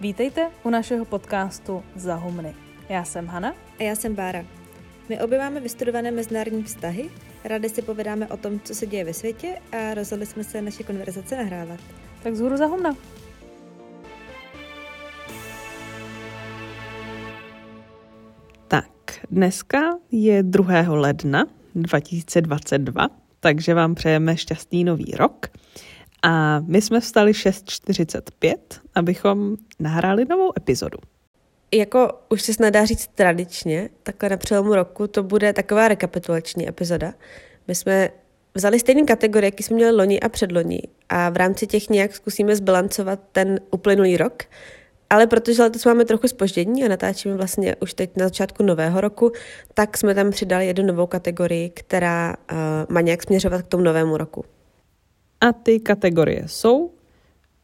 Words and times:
Vítejte 0.00 0.50
u 0.64 0.70
našeho 0.70 1.04
podcastu 1.04 1.82
Zahumny. 1.94 2.54
Já 2.88 3.04
jsem 3.04 3.26
Hana. 3.26 3.54
A 3.78 3.82
já 3.82 3.94
jsem 3.94 4.14
Bára. 4.14 4.44
My 5.08 5.20
obě 5.20 5.38
máme 5.38 5.60
vystudované 5.60 6.10
mezinárodní 6.10 6.62
vztahy, 6.62 7.10
rádi 7.44 7.68
si 7.68 7.82
povídáme 7.82 8.26
o 8.26 8.36
tom, 8.36 8.60
co 8.60 8.74
se 8.74 8.86
děje 8.86 9.04
ve 9.04 9.14
světě 9.14 9.58
a 9.72 9.94
rozhodli 9.94 10.26
jsme 10.26 10.44
se 10.44 10.62
naše 10.62 10.82
konverzace 10.82 11.36
nahrávat. 11.36 11.80
Tak 12.22 12.36
zhůru 12.36 12.56
Zahumna. 12.56 12.96
Tak, 18.68 18.90
dneska 19.30 19.98
je 20.10 20.42
2. 20.42 20.82
ledna 20.88 21.46
2022, 21.74 23.08
takže 23.40 23.74
vám 23.74 23.94
přejeme 23.94 24.36
šťastný 24.36 24.84
nový 24.84 25.12
rok. 25.16 25.46
A 26.22 26.60
my 26.60 26.82
jsme 26.82 27.00
vstali 27.00 27.32
6.45, 27.32 28.56
abychom 28.94 29.56
nahráli 29.78 30.24
novou 30.28 30.52
epizodu. 30.56 30.98
Jako 31.72 32.10
už 32.28 32.42
se 32.42 32.54
snadá 32.54 32.84
říct 32.84 33.10
tradičně, 33.14 33.88
takhle 34.02 34.28
na 34.28 34.36
přelomu 34.36 34.74
roku 34.74 35.06
to 35.06 35.22
bude 35.22 35.52
taková 35.52 35.88
rekapitulační 35.88 36.68
epizoda. 36.68 37.12
My 37.68 37.74
jsme 37.74 38.10
vzali 38.54 38.80
stejné 38.80 39.02
kategorie, 39.02 39.48
jaký 39.48 39.62
jsme 39.62 39.76
měli 39.76 39.96
loni 39.96 40.20
a 40.20 40.28
předloni 40.28 40.82
a 41.08 41.30
v 41.30 41.36
rámci 41.36 41.66
těch 41.66 41.88
nějak 41.90 42.14
zkusíme 42.14 42.56
zbilancovat 42.56 43.20
ten 43.32 43.60
uplynulý 43.70 44.16
rok. 44.16 44.42
Ale 45.10 45.26
protože 45.26 45.62
letos 45.62 45.84
máme 45.84 46.04
trochu 46.04 46.28
spoždění 46.28 46.84
a 46.84 46.88
natáčíme 46.88 47.36
vlastně 47.36 47.76
už 47.76 47.94
teď 47.94 48.10
na 48.16 48.26
začátku 48.26 48.62
nového 48.62 49.00
roku, 49.00 49.32
tak 49.74 49.96
jsme 49.96 50.14
tam 50.14 50.30
přidali 50.30 50.66
jednu 50.66 50.86
novou 50.86 51.06
kategorii, 51.06 51.70
která 51.70 52.36
uh, 52.52 52.56
má 52.88 53.00
nějak 53.00 53.22
směřovat 53.22 53.62
k 53.62 53.66
tomu 53.66 53.84
novému 53.84 54.16
roku. 54.16 54.44
A 55.40 55.52
ty 55.52 55.80
kategorie 55.80 56.42
jsou 56.46 56.90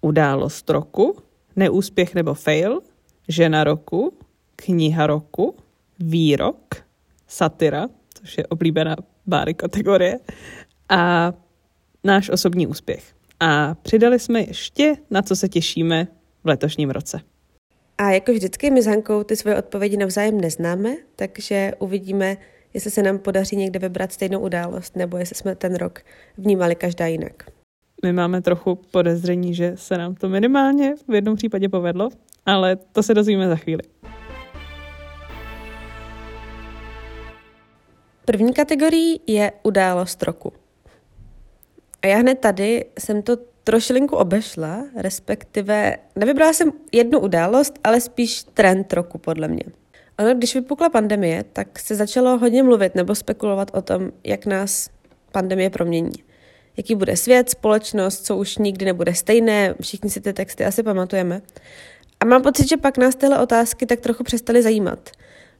událost 0.00 0.70
roku, 0.70 1.16
neúspěch 1.56 2.14
nebo 2.14 2.34
fail, 2.34 2.80
žena 3.28 3.64
roku, 3.64 4.12
kniha 4.56 5.06
roku, 5.06 5.56
výrok, 5.98 6.74
satira, 7.28 7.88
což 8.14 8.38
je 8.38 8.46
oblíbená 8.46 8.96
báry 9.26 9.54
kategorie, 9.54 10.18
a 10.88 11.32
náš 12.04 12.30
osobní 12.30 12.66
úspěch. 12.66 13.04
A 13.40 13.74
přidali 13.74 14.18
jsme 14.18 14.40
ještě, 14.40 14.94
na 15.10 15.22
co 15.22 15.36
se 15.36 15.48
těšíme 15.48 16.08
v 16.44 16.48
letošním 16.48 16.90
roce. 16.90 17.20
A 17.98 18.10
jako 18.10 18.32
vždycky 18.32 18.70
my 18.70 18.82
s 18.82 18.86
Hankou 18.86 19.22
ty 19.22 19.36
svoje 19.36 19.56
odpovědi 19.58 19.96
navzájem 19.96 20.40
neznáme, 20.40 20.96
takže 21.16 21.72
uvidíme, 21.78 22.36
jestli 22.74 22.90
se 22.90 23.02
nám 23.02 23.18
podaří 23.18 23.56
někde 23.56 23.78
vybrat 23.78 24.12
stejnou 24.12 24.40
událost, 24.40 24.96
nebo 24.96 25.16
jestli 25.16 25.36
jsme 25.36 25.54
ten 25.54 25.74
rok 25.74 26.00
vnímali 26.38 26.74
každá 26.74 27.06
jinak 27.06 27.52
my 28.04 28.12
máme 28.12 28.42
trochu 28.42 28.74
podezření, 28.74 29.54
že 29.54 29.72
se 29.74 29.98
nám 29.98 30.14
to 30.14 30.28
minimálně 30.28 30.94
v 31.08 31.14
jednom 31.14 31.36
případě 31.36 31.68
povedlo, 31.68 32.08
ale 32.46 32.76
to 32.76 33.02
se 33.02 33.14
dozvíme 33.14 33.48
za 33.48 33.56
chvíli. 33.56 33.82
První 38.24 38.52
kategorií 38.52 39.20
je 39.26 39.52
událost 39.62 40.22
roku. 40.22 40.52
A 42.02 42.06
já 42.06 42.16
hned 42.16 42.38
tady 42.38 42.84
jsem 42.98 43.22
to 43.22 43.36
trošilinku 43.64 44.16
obešla, 44.16 44.84
respektive 44.96 45.96
nevybrala 46.16 46.52
jsem 46.52 46.72
jednu 46.92 47.20
událost, 47.20 47.78
ale 47.84 48.00
spíš 48.00 48.42
trend 48.42 48.92
roku 48.92 49.18
podle 49.18 49.48
mě. 49.48 49.64
Ono, 50.18 50.34
když 50.34 50.54
vypukla 50.54 50.88
pandemie, 50.88 51.44
tak 51.52 51.78
se 51.78 51.94
začalo 51.94 52.38
hodně 52.38 52.62
mluvit 52.62 52.94
nebo 52.94 53.14
spekulovat 53.14 53.70
o 53.74 53.82
tom, 53.82 54.10
jak 54.24 54.46
nás 54.46 54.90
pandemie 55.32 55.70
promění 55.70 56.31
jaký 56.76 56.94
bude 56.94 57.16
svět, 57.16 57.50
společnost, 57.50 58.26
co 58.26 58.36
už 58.36 58.58
nikdy 58.58 58.84
nebude 58.84 59.14
stejné, 59.14 59.74
všichni 59.80 60.10
si 60.10 60.20
ty 60.20 60.32
texty 60.32 60.64
asi 60.64 60.82
pamatujeme. 60.82 61.42
A 62.20 62.24
mám 62.24 62.42
pocit, 62.42 62.68
že 62.68 62.76
pak 62.76 62.98
nás 62.98 63.14
tyhle 63.14 63.38
otázky 63.38 63.86
tak 63.86 64.00
trochu 64.00 64.24
přestaly 64.24 64.62
zajímat. 64.62 65.10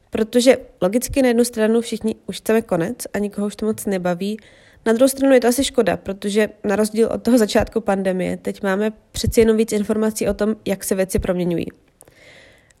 Protože 0.09 0.57
logicky 0.81 1.21
na 1.21 1.27
jednu 1.27 1.43
stranu 1.43 1.81
všichni 1.81 2.15
už 2.27 2.37
chceme 2.37 2.61
konec 2.61 2.97
a 3.13 3.19
nikoho 3.19 3.47
už 3.47 3.55
to 3.55 3.65
moc 3.65 3.85
nebaví. 3.85 4.37
Na 4.85 4.93
druhou 4.93 5.07
stranu 5.07 5.33
je 5.33 5.39
to 5.39 5.47
asi 5.47 5.63
škoda, 5.63 5.97
protože 5.97 6.49
na 6.63 6.75
rozdíl 6.75 7.09
od 7.13 7.23
toho 7.23 7.37
začátku 7.37 7.81
pandemie 7.81 8.37
teď 8.37 8.63
máme 8.63 8.91
přeci 9.11 9.39
jenom 9.39 9.57
víc 9.57 9.71
informací 9.71 10.27
o 10.27 10.33
tom, 10.33 10.55
jak 10.65 10.83
se 10.83 10.95
věci 10.95 11.19
proměňují. 11.19 11.65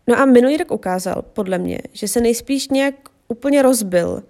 No 0.07 0.19
a 0.19 0.25
minulý 0.25 0.57
rok 0.57 0.71
ukázal, 0.71 1.21
podle 1.33 1.57
mě, 1.57 1.79
že 1.91 2.07
se 2.07 2.21
nejspíš 2.21 2.69
nějak 2.69 2.95
úplně 3.27 3.61
rozbil 3.61 4.23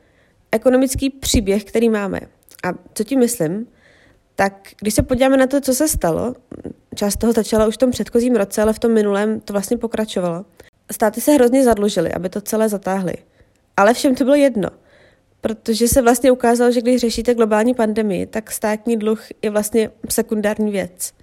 ekonomický 0.52 1.10
příběh, 1.10 1.64
který 1.64 1.90
máme. 1.90 2.20
A 2.64 2.74
co 2.94 3.04
tím 3.04 3.20
myslím? 3.20 3.68
Tak 4.36 4.70
když 4.80 4.94
se 4.94 5.04
podíváme 5.04 5.38
na 5.38 5.48
to, 5.48 5.62
co 5.62 5.74
se 5.74 5.88
stalo, 5.88 6.34
část 6.96 7.18
toho 7.18 7.34
začala 7.34 7.68
už 7.68 7.76
v 7.76 7.78
tom 7.78 7.92
předchozím 7.92 8.36
roce, 8.36 8.62
ale 8.62 8.74
v 8.74 8.80
tom 8.80 8.92
minulém 8.92 9.40
to 9.40 9.54
vlastně 9.54 9.78
pokračovalo. 9.78 10.46
Státy 10.92 11.22
se 11.22 11.32
hrozně 11.32 11.64
zadlužily, 11.64 12.14
aby 12.14 12.30
to 12.30 12.42
celé 12.42 12.70
zatáhly. 12.70 13.14
Ale 13.78 13.94
všem 13.94 14.16
to 14.16 14.24
bylo 14.24 14.36
jedno, 14.36 14.70
protože 15.42 15.88
se 15.88 16.02
vlastně 16.02 16.32
ukázalo, 16.32 16.72
že 16.72 16.82
když 16.82 17.02
řešíte 17.02 17.34
globální 17.34 17.74
pandemii, 17.74 18.26
tak 18.26 18.52
státní 18.52 18.98
dluh 18.98 19.22
je 19.42 19.50
vlastně 19.50 19.90
sekundární 20.10 20.72
věc. 20.72 21.14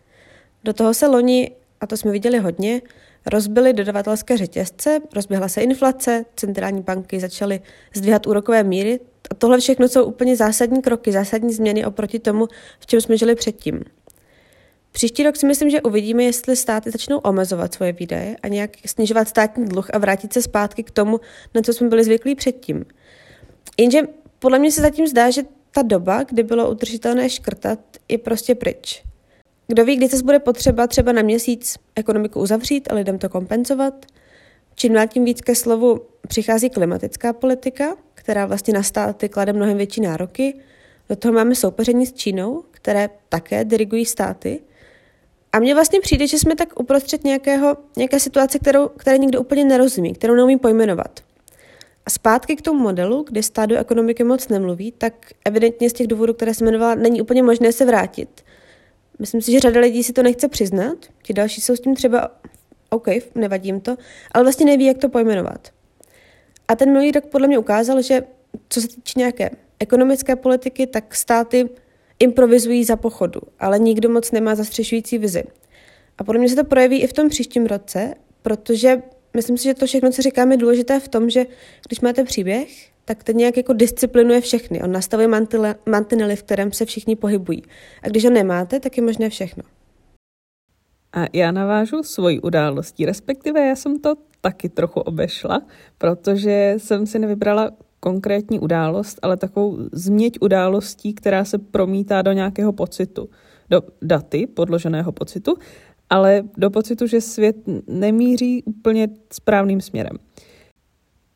Do 0.64 0.72
toho 0.72 0.94
se 0.94 1.06
loni, 1.06 1.50
a 1.80 1.86
to 1.86 1.96
jsme 1.96 2.10
viděli 2.10 2.38
hodně, 2.38 2.82
rozbily 3.26 3.72
dodavatelské 3.72 4.36
řetězce, 4.36 4.98
rozběhla 5.14 5.48
se 5.48 5.60
inflace, 5.60 6.24
centrální 6.36 6.82
banky 6.82 7.20
začaly 7.20 7.60
zdvíhat 7.94 8.26
úrokové 8.26 8.62
míry, 8.62 9.00
tohle 9.38 9.60
všechno 9.60 9.88
jsou 9.88 10.04
úplně 10.04 10.36
zásadní 10.36 10.82
kroky, 10.82 11.12
zásadní 11.12 11.52
změny 11.52 11.84
oproti 11.84 12.18
tomu, 12.18 12.48
v 12.80 12.86
čem 12.86 13.00
jsme 13.00 13.16
žili 13.16 13.34
předtím. 13.34 13.84
Příští 14.92 15.22
rok 15.22 15.36
si 15.36 15.46
myslím, 15.46 15.70
že 15.70 15.82
uvidíme, 15.82 16.24
jestli 16.24 16.56
státy 16.56 16.90
začnou 16.90 17.18
omezovat 17.18 17.74
svoje 17.74 17.92
výdaje 17.92 18.36
a 18.42 18.48
nějak 18.48 18.70
snižovat 18.86 19.28
státní 19.28 19.66
dluh 19.66 19.90
a 19.92 19.98
vrátit 19.98 20.32
se 20.32 20.42
zpátky 20.42 20.82
k 20.82 20.90
tomu, 20.90 21.20
na 21.54 21.62
co 21.62 21.72
jsme 21.72 21.88
byli 21.88 22.04
zvyklí 22.04 22.34
předtím. 22.34 22.84
Jenže 23.78 24.02
podle 24.38 24.58
mě 24.58 24.72
se 24.72 24.80
zatím 24.80 25.06
zdá, 25.06 25.30
že 25.30 25.42
ta 25.70 25.82
doba, 25.82 26.22
kdy 26.22 26.42
bylo 26.42 26.70
udržitelné 26.70 27.30
škrtat, 27.30 27.78
je 28.08 28.18
prostě 28.18 28.54
pryč. 28.54 29.02
Kdo 29.66 29.84
ví, 29.84 29.96
kdy 29.96 30.08
se 30.08 30.22
bude 30.22 30.38
potřeba 30.38 30.86
třeba 30.86 31.12
na 31.12 31.22
měsíc 31.22 31.76
ekonomiku 31.96 32.40
uzavřít 32.40 32.92
a 32.92 32.94
lidem 32.94 33.18
to 33.18 33.28
kompenzovat? 33.28 34.06
Čím 34.74 34.92
dál 34.92 35.08
tím 35.08 35.24
víc 35.24 35.40
ke 35.40 35.54
slovu 35.54 36.00
přichází 36.28 36.70
klimatická 36.70 37.32
politika, 37.32 37.96
která 38.20 38.46
vlastně 38.46 38.74
na 38.74 38.82
státy 38.82 39.28
klade 39.28 39.52
mnohem 39.52 39.76
větší 39.76 40.00
nároky. 40.00 40.54
Do 41.08 41.16
toho 41.16 41.32
máme 41.32 41.54
soupeření 41.54 42.06
s 42.06 42.12
Čínou, 42.12 42.64
které 42.70 43.10
také 43.28 43.64
dirigují 43.64 44.06
státy. 44.06 44.60
A 45.52 45.58
mně 45.58 45.74
vlastně 45.74 46.00
přijde, 46.00 46.26
že 46.26 46.38
jsme 46.38 46.56
tak 46.56 46.80
uprostřed 46.80 47.24
nějakého, 47.24 47.76
nějaké 47.96 48.20
situace, 48.20 48.58
kterou, 48.58 48.88
které 48.88 49.18
nikdo 49.18 49.40
úplně 49.40 49.64
nerozumí, 49.64 50.14
kterou 50.14 50.34
neumí 50.34 50.58
pojmenovat. 50.58 51.20
A 52.06 52.10
zpátky 52.10 52.56
k 52.56 52.62
tomu 52.62 52.80
modelu, 52.80 53.24
kdy 53.28 53.42
stát 53.42 53.66
do 53.66 53.78
ekonomiky 53.78 54.24
moc 54.24 54.48
nemluví, 54.48 54.92
tak 54.92 55.14
evidentně 55.44 55.90
z 55.90 55.92
těch 55.92 56.06
důvodů, 56.06 56.34
které 56.34 56.54
jsem 56.54 56.66
jmenovala, 56.66 56.94
není 56.94 57.22
úplně 57.22 57.42
možné 57.42 57.72
se 57.72 57.84
vrátit. 57.84 58.44
Myslím 59.18 59.42
si, 59.42 59.52
že 59.52 59.60
řada 59.60 59.80
lidí 59.80 60.04
si 60.04 60.12
to 60.12 60.22
nechce 60.22 60.48
přiznat, 60.48 60.96
ti 61.22 61.32
další 61.32 61.60
jsou 61.60 61.76
s 61.76 61.80
tím 61.80 61.94
třeba 61.94 62.28
OK, 62.90 63.08
nevadí 63.34 63.68
jim 63.68 63.80
to, 63.80 63.96
ale 64.32 64.44
vlastně 64.44 64.66
neví, 64.66 64.84
jak 64.84 64.98
to 64.98 65.08
pojmenovat. 65.08 65.68
A 66.70 66.76
ten 66.76 66.88
minulý 66.88 67.10
rok 67.10 67.26
podle 67.26 67.48
mě 67.48 67.58
ukázal, 67.58 68.02
že 68.02 68.22
co 68.68 68.80
se 68.80 68.88
týče 68.88 69.18
nějaké 69.18 69.50
ekonomické 69.80 70.36
politiky, 70.36 70.86
tak 70.86 71.14
státy 71.14 71.68
improvizují 72.18 72.84
za 72.84 72.96
pochodu, 72.96 73.40
ale 73.58 73.78
nikdo 73.78 74.08
moc 74.08 74.32
nemá 74.32 74.54
zastřešující 74.54 75.18
vizi. 75.18 75.44
A 76.18 76.24
podle 76.24 76.38
mě 76.38 76.48
se 76.48 76.56
to 76.56 76.64
projeví 76.64 77.02
i 77.02 77.06
v 77.06 77.12
tom 77.12 77.28
příštím 77.28 77.66
roce, 77.66 78.14
protože 78.42 79.02
myslím 79.34 79.58
si, 79.58 79.64
že 79.64 79.74
to 79.74 79.86
všechno, 79.86 80.10
co 80.10 80.22
říkáme, 80.22 80.54
je 80.54 80.58
důležité 80.58 81.00
v 81.00 81.08
tom, 81.08 81.30
že 81.30 81.46
když 81.88 82.00
máte 82.00 82.24
příběh, 82.24 82.68
tak 83.04 83.24
ten 83.24 83.36
nějak 83.36 83.56
jako 83.56 83.72
disciplinuje 83.72 84.40
všechny. 84.40 84.82
On 84.82 84.92
nastavuje 84.92 85.28
mantinely, 85.86 86.36
v 86.36 86.42
kterém 86.42 86.72
se 86.72 86.84
všichni 86.84 87.16
pohybují. 87.16 87.62
A 88.02 88.08
když 88.08 88.24
ho 88.24 88.30
nemáte, 88.30 88.80
tak 88.80 88.96
je 88.96 89.02
možné 89.02 89.30
všechno. 89.30 89.62
A 91.12 91.26
já 91.32 91.50
navážu 91.50 92.02
svoji 92.02 92.40
událostí, 92.40 93.06
respektive 93.06 93.66
já 93.66 93.76
jsem 93.76 93.98
to 93.98 94.14
taky 94.40 94.68
trochu 94.68 95.00
obešla, 95.00 95.62
protože 95.98 96.74
jsem 96.78 97.06
si 97.06 97.18
nevybrala 97.18 97.70
konkrétní 98.00 98.60
událost, 98.60 99.18
ale 99.22 99.36
takovou 99.36 99.78
změť 99.92 100.38
událostí, 100.40 101.14
která 101.14 101.44
se 101.44 101.58
promítá 101.58 102.22
do 102.22 102.32
nějakého 102.32 102.72
pocitu, 102.72 103.28
do 103.70 103.82
daty 104.02 104.46
podloženého 104.46 105.12
pocitu, 105.12 105.56
ale 106.10 106.42
do 106.56 106.70
pocitu, 106.70 107.06
že 107.06 107.20
svět 107.20 107.56
nemíří 107.86 108.62
úplně 108.62 109.08
správným 109.32 109.80
směrem. 109.80 110.18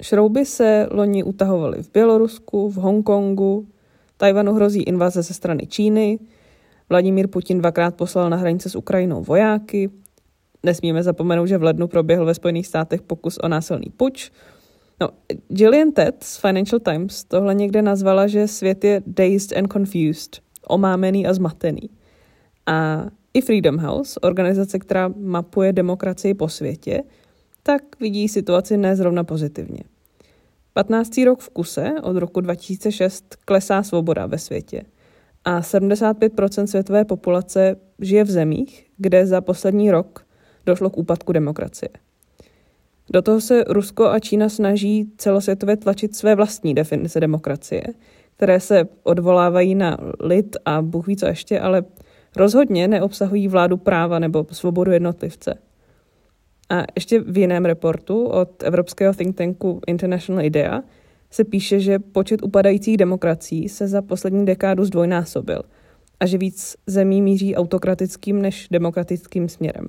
Šrouby 0.02 0.44
se 0.44 0.88
loni 0.90 1.24
utahovaly 1.24 1.82
v 1.82 1.92
Bělorusku, 1.92 2.70
v 2.70 2.74
Hongkongu, 2.74 3.68
Tajvanu 4.16 4.52
hrozí 4.52 4.82
invaze 4.82 5.22
ze 5.22 5.34
strany 5.34 5.66
Číny, 5.66 6.18
Vladimír 6.88 7.28
Putin 7.28 7.58
dvakrát 7.58 7.94
poslal 7.94 8.30
na 8.30 8.36
hranice 8.36 8.70
s 8.70 8.76
Ukrajinou 8.76 9.22
vojáky, 9.22 9.90
Nesmíme 10.64 11.02
zapomenout, 11.02 11.46
že 11.46 11.58
v 11.58 11.62
lednu 11.62 11.88
proběhl 11.88 12.24
ve 12.24 12.34
Spojených 12.34 12.66
státech 12.66 13.02
pokus 13.02 13.38
o 13.38 13.48
násilný 13.48 13.92
puč. 13.96 14.30
No, 15.00 15.08
Gillian 15.48 15.92
Ted 15.92 16.24
z 16.24 16.36
Financial 16.36 16.80
Times 16.80 17.24
tohle 17.24 17.54
někde 17.54 17.82
nazvala, 17.82 18.26
že 18.26 18.48
svět 18.48 18.84
je 18.84 19.02
dazed 19.06 19.56
and 19.56 19.72
confused, 19.72 20.40
omámený 20.68 21.26
a 21.26 21.34
zmatený. 21.34 21.90
A 22.66 23.06
I 23.34 23.40
Freedom 23.40 23.78
House, 23.78 24.20
organizace, 24.20 24.78
která 24.78 25.08
mapuje 25.16 25.72
demokracii 25.72 26.34
po 26.34 26.48
světě, 26.48 27.02
tak 27.62 27.82
vidí 28.00 28.28
situaci 28.28 28.76
nezrovna 28.76 29.24
pozitivně. 29.24 29.80
15. 30.72 31.20
rok 31.24 31.40
v 31.40 31.48
kuse 31.48 31.94
od 32.02 32.16
roku 32.16 32.40
2006 32.40 33.36
klesá 33.44 33.82
svoboda 33.82 34.26
ve 34.26 34.38
světě 34.38 34.82
a 35.44 35.60
75% 35.60 36.64
světové 36.64 37.04
populace 37.04 37.76
žije 38.00 38.24
v 38.24 38.30
zemích, 38.30 38.86
kde 38.96 39.26
za 39.26 39.40
poslední 39.40 39.90
rok 39.90 40.26
došlo 40.66 40.90
k 40.90 40.98
úpadku 40.98 41.32
demokracie. 41.32 41.88
Do 43.10 43.22
toho 43.22 43.40
se 43.40 43.64
Rusko 43.68 44.06
a 44.06 44.18
Čína 44.18 44.48
snaží 44.48 45.12
celosvětově 45.16 45.76
tlačit 45.76 46.16
své 46.16 46.34
vlastní 46.34 46.74
definice 46.74 47.20
demokracie, 47.20 47.82
které 48.36 48.60
se 48.60 48.88
odvolávají 49.02 49.74
na 49.74 49.98
lid 50.20 50.56
a 50.64 50.82
Bůh 50.82 51.06
ví 51.06 51.16
co 51.16 51.26
ještě, 51.26 51.60
ale 51.60 51.84
rozhodně 52.36 52.88
neobsahují 52.88 53.48
vládu 53.48 53.76
práva 53.76 54.18
nebo 54.18 54.46
svobodu 54.50 54.90
jednotlivce. 54.90 55.58
A 56.70 56.82
ještě 56.94 57.20
v 57.20 57.38
jiném 57.38 57.64
reportu 57.64 58.26
od 58.26 58.62
evropského 58.62 59.14
think 59.14 59.36
tanku 59.36 59.80
International 59.86 60.44
IDEA 60.44 60.82
se 61.34 61.44
píše, 61.44 61.80
že 61.80 61.98
počet 61.98 62.42
upadajících 62.42 62.96
demokracií 62.96 63.68
se 63.68 63.88
za 63.88 64.02
poslední 64.02 64.46
dekádu 64.46 64.84
zdvojnásobil 64.84 65.62
a 66.20 66.26
že 66.26 66.38
víc 66.38 66.76
zemí 66.86 67.22
míří 67.22 67.56
autokratickým 67.56 68.42
než 68.42 68.68
demokratickým 68.70 69.48
směrem. 69.48 69.86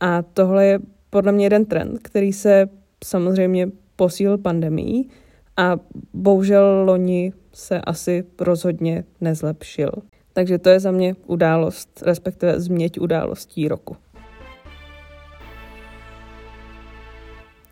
A 0.00 0.22
tohle 0.22 0.66
je 0.66 0.78
podle 1.10 1.32
mě 1.32 1.46
jeden 1.46 1.64
trend, 1.64 1.98
který 2.02 2.32
se 2.32 2.68
samozřejmě 3.04 3.68
posílil 3.96 4.38
pandemií 4.38 5.08
a 5.56 5.76
bohužel 6.14 6.84
loni 6.86 7.32
se 7.52 7.80
asi 7.80 8.24
rozhodně 8.40 9.04
nezlepšil. 9.20 9.90
Takže 10.32 10.58
to 10.58 10.68
je 10.68 10.80
za 10.80 10.90
mě 10.90 11.14
událost, 11.26 12.02
respektive 12.06 12.60
změť 12.60 13.00
událostí 13.00 13.68
roku. 13.68 13.96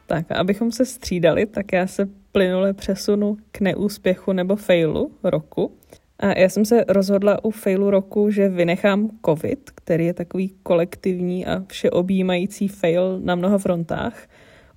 Tak 0.06 0.30
a 0.30 0.34
abychom 0.34 0.72
se 0.72 0.84
střídali, 0.84 1.46
tak 1.46 1.72
já 1.72 1.86
se 1.86 2.08
plynule 2.32 2.72
přesunu 2.72 3.36
k 3.52 3.60
neúspěchu 3.60 4.32
nebo 4.32 4.56
failu 4.56 5.12
roku. 5.22 5.72
A 6.18 6.38
já 6.38 6.48
jsem 6.48 6.64
se 6.64 6.84
rozhodla 6.88 7.44
u 7.44 7.50
failu 7.50 7.90
roku, 7.90 8.30
že 8.30 8.48
vynechám 8.48 9.10
COVID, 9.26 9.70
který 9.74 10.06
je 10.06 10.14
takový 10.14 10.54
kolektivní 10.62 11.46
a 11.46 11.62
všeobjímající 11.66 12.68
fail 12.68 13.20
na 13.24 13.34
mnoha 13.34 13.58
frontách, 13.58 14.28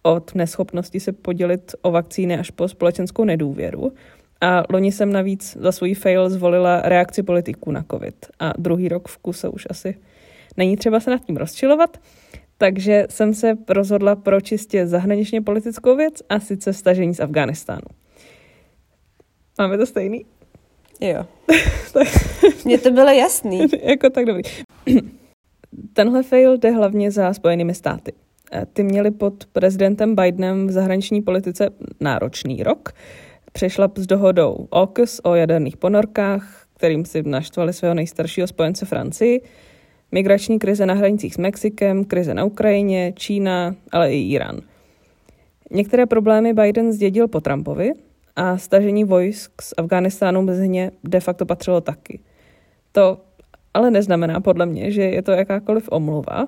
od 0.02 0.36
neschopnosti 0.36 1.00
se 1.00 1.12
podělit 1.12 1.76
o 1.82 1.92
vakcíny 1.92 2.38
až 2.38 2.52
po 2.52 2.68
společenskou 2.68 3.24
nedůvěru. 3.24 3.94
A 4.42 4.64
loni 4.70 4.92
jsem 4.92 5.12
navíc 5.12 5.58
za 5.60 5.72
svůj 5.72 5.94
fail 5.94 6.30
zvolila 6.30 6.82
reakci 6.82 7.24
politiků 7.24 7.72
na 7.72 7.86
COVID. 7.92 8.16
A 8.40 8.54
druhý 8.58 8.90
rok 8.90 9.08
v 9.08 9.18
kuse 9.18 9.50
už 9.50 9.68
asi 9.70 9.98
není 10.58 10.78
třeba 10.78 11.00
se 11.00 11.10
nad 11.10 11.26
tím 11.26 11.38
rozčilovat. 11.38 11.98
Takže 12.62 13.08
jsem 13.10 13.34
se 13.34 13.58
rozhodla 13.70 14.16
pro 14.16 14.42
čistě 14.42 14.88
zahraničně 14.88 15.42
politickou 15.42 15.96
věc 15.96 16.14
a 16.30 16.40
sice 16.40 16.74
stažení 16.74 17.16
z 17.16 17.20
Afganistánu. 17.20 17.88
Máme 19.58 19.78
to 19.78 19.86
stejný? 19.86 20.26
Jo. 21.00 21.26
tak. 21.94 22.08
Mně 22.66 22.78
to 22.78 22.92
bylo 22.92 23.12
jasný. 23.12 23.60
jako 23.84 24.10
tak 24.10 24.26
dobrý. 24.26 24.44
Tenhle 25.94 26.24
fail 26.24 26.58
jde 26.58 26.72
hlavně 26.72 27.12
za 27.12 27.34
Spojenými 27.34 27.74
státy. 27.74 28.14
Ty 28.74 28.84
měli 28.84 29.12
pod 29.12 29.46
prezidentem 29.46 30.16
Bidenem 30.16 30.68
v 30.68 30.72
zahraniční 30.72 31.22
politice 31.22 31.70
náročný 32.00 32.64
rok. 32.64 32.90
Přešla 33.52 33.92
s 33.96 34.08
dohodou 34.08 34.68
AUKUS 34.72 35.22
o 35.24 35.36
jaderných 35.36 35.78
ponorkách, 35.78 36.66
kterým 36.78 37.06
si 37.06 37.24
naštvali 37.24 37.74
svého 37.74 37.94
nejstaršího 37.94 38.48
spojence 38.48 38.86
Francii, 38.86 39.42
migrační 40.12 40.60
krize 40.60 40.86
na 40.86 40.94
hranicích 40.94 41.34
s 41.34 41.38
Mexikem, 41.38 42.06
krize 42.06 42.34
na 42.34 42.44
Ukrajině, 42.44 43.14
Čína, 43.16 43.76
ale 43.92 44.14
i 44.14 44.22
Irán. 44.22 44.60
Některé 45.72 46.06
problémy 46.06 46.54
Biden 46.54 46.92
zdědil 46.92 47.28
po 47.28 47.42
Trumpovi 47.42 47.92
a 48.36 48.58
stažení 48.58 49.04
vojsk 49.04 49.62
z 49.62 49.74
Afganistánu 49.78 50.42
mezi 50.42 50.70
ně 50.70 50.92
de 51.04 51.20
facto 51.20 51.46
patřilo 51.46 51.82
taky. 51.82 52.20
To 52.92 53.22
ale 53.74 53.92
neznamená 53.92 54.42
podle 54.42 54.66
mě, 54.66 54.92
že 54.92 55.02
je 55.02 55.22
to 55.22 55.32
jakákoliv 55.32 55.90
omluva. 55.92 56.48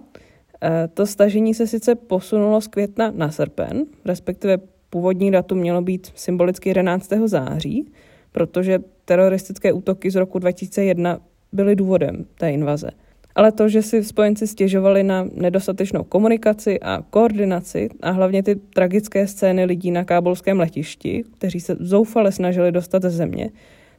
E, 0.63 0.87
to 0.87 1.05
stažení 1.05 1.53
se 1.53 1.67
sice 1.67 1.95
posunulo 1.95 2.61
z 2.61 2.67
května 2.67 3.11
na 3.15 3.31
srpen, 3.31 3.85
respektive 4.05 4.57
původní 4.89 5.31
datum 5.31 5.57
mělo 5.57 5.81
být 5.81 6.11
symbolicky 6.15 6.69
11. 6.69 7.09
září, 7.25 7.91
protože 8.31 8.79
teroristické 9.05 9.73
útoky 9.73 10.11
z 10.11 10.15
roku 10.15 10.39
2001 10.39 11.19
byly 11.51 11.75
důvodem 11.75 12.25
té 12.37 12.51
invaze 12.51 12.89
ale 13.35 13.51
to, 13.51 13.69
že 13.69 13.81
si 13.81 14.03
spojenci 14.03 14.47
stěžovali 14.47 15.03
na 15.03 15.27
nedostatečnou 15.33 16.03
komunikaci 16.03 16.79
a 16.79 17.03
koordinaci 17.09 17.89
a 18.01 18.11
hlavně 18.11 18.43
ty 18.43 18.55
tragické 18.55 19.27
scény 19.27 19.65
lidí 19.65 19.91
na 19.91 20.03
kábolském 20.03 20.59
letišti, 20.59 21.23
kteří 21.37 21.59
se 21.59 21.75
zoufale 21.79 22.31
snažili 22.31 22.71
dostat 22.71 23.01
ze 23.01 23.09
země, 23.09 23.49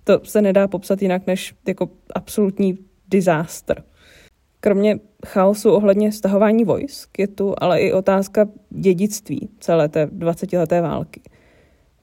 to 0.05 0.21
se 0.25 0.43
nedá 0.43 0.69
popsat 0.69 1.03
jinak 1.03 1.27
než 1.27 1.55
jako 1.69 1.91
absolutní 2.15 2.79
disaster. 3.09 3.83
Kromě 4.61 4.99
chaosu 5.27 5.71
ohledně 5.71 6.13
stahování 6.13 6.65
vojsk 6.65 7.19
je 7.19 7.27
tu 7.27 7.55
ale 7.59 7.81
i 7.81 7.93
otázka 7.93 8.49
dědictví 8.71 9.49
celé 9.61 9.89
té 9.89 10.07
20-leté 10.07 10.81
války. 10.81 11.21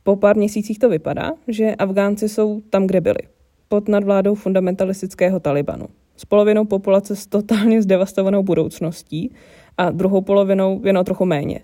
Po 0.04 0.16
pár 0.16 0.38
měsících 0.38 0.80
to 0.80 0.90
vypadá, 0.90 1.32
že 1.48 1.76
Afgánci 1.76 2.30
jsou 2.30 2.62
tam, 2.70 2.88
kde 2.88 3.02
byli, 3.02 3.20
pod 3.68 3.88
nadvládou 3.88 4.36
fundamentalistického 4.36 5.40
Talibanu 5.40 5.86
s 6.20 6.26
polovinou 6.26 6.66
populace 6.66 7.16
s 7.16 7.28
totálně 7.28 7.82
zdevastovanou 7.82 8.44
budoucností 8.44 9.36
a 9.78 9.92
druhou 9.92 10.22
polovinou 10.22 10.82
jen 10.86 10.98
o 10.98 11.04
trochu 11.04 11.26
méně. 11.26 11.60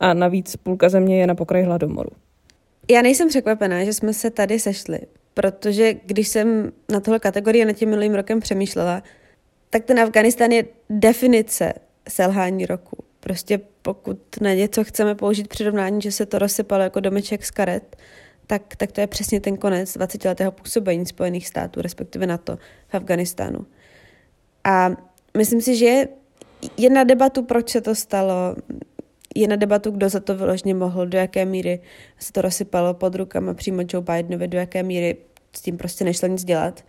A 0.00 0.14
navíc 0.14 0.56
půlka 0.56 0.88
země 0.88 1.20
je 1.20 1.26
na 1.26 1.34
pokraji 1.34 1.64
hladomoru. 1.64 2.10
Já 2.90 3.02
nejsem 3.02 3.28
překvapená, 3.28 3.84
že 3.84 3.92
jsme 3.92 4.12
se 4.12 4.30
tady 4.30 4.58
sešli, 4.58 4.98
protože 5.34 5.94
když 5.94 6.28
jsem 6.28 6.72
na 6.88 7.00
tohle 7.00 7.18
kategorii 7.18 7.64
nad 7.64 7.72
tím 7.72 7.88
minulým 7.88 8.14
rokem 8.14 8.40
přemýšlela, 8.40 9.02
tak 9.70 9.84
ten 9.84 10.00
Afganistán 10.00 10.50
je 10.50 10.64
definice 10.90 11.72
selhání 12.08 12.66
roku. 12.66 12.96
Prostě 13.20 13.60
pokud 13.82 14.18
na 14.40 14.54
něco 14.54 14.84
chceme 14.84 15.14
použít 15.14 15.48
přirovnání, 15.48 16.00
že 16.00 16.12
se 16.12 16.26
to 16.26 16.38
rozsypalo 16.38 16.82
jako 16.82 17.00
domeček 17.00 17.44
z 17.44 17.50
karet, 17.50 17.96
tak, 18.46 18.76
tak 18.76 18.92
to 18.92 19.00
je 19.00 19.06
přesně 19.06 19.40
ten 19.40 19.56
konec 19.56 19.96
20-letého 19.96 20.52
působení 20.52 21.06
Spojených 21.06 21.48
států, 21.48 21.82
respektive 21.82 22.26
NATO 22.26 22.58
v 22.88 22.94
Afganistánu. 22.94 23.66
A 24.64 24.90
myslím 25.36 25.60
si, 25.60 25.76
že 25.76 26.04
je 26.76 26.90
na 26.90 27.04
debatu, 27.04 27.42
proč 27.42 27.70
se 27.70 27.80
to 27.80 27.94
stalo, 27.94 28.56
je 29.34 29.48
na 29.48 29.56
debatu, 29.56 29.90
kdo 29.90 30.08
za 30.08 30.20
to 30.20 30.34
vyložně 30.34 30.74
mohl, 30.74 31.06
do 31.06 31.18
jaké 31.18 31.44
míry 31.44 31.80
se 32.18 32.32
to 32.32 32.42
rozsypalo 32.42 32.94
pod 32.94 33.14
rukama 33.14 33.54
přímo 33.54 33.82
Joe 33.92 34.04
Bidenovi, 34.04 34.48
do 34.48 34.58
jaké 34.58 34.82
míry 34.82 35.16
s 35.56 35.60
tím 35.60 35.76
prostě 35.76 36.04
nešlo 36.04 36.28
nic 36.28 36.44
dělat. 36.44 36.84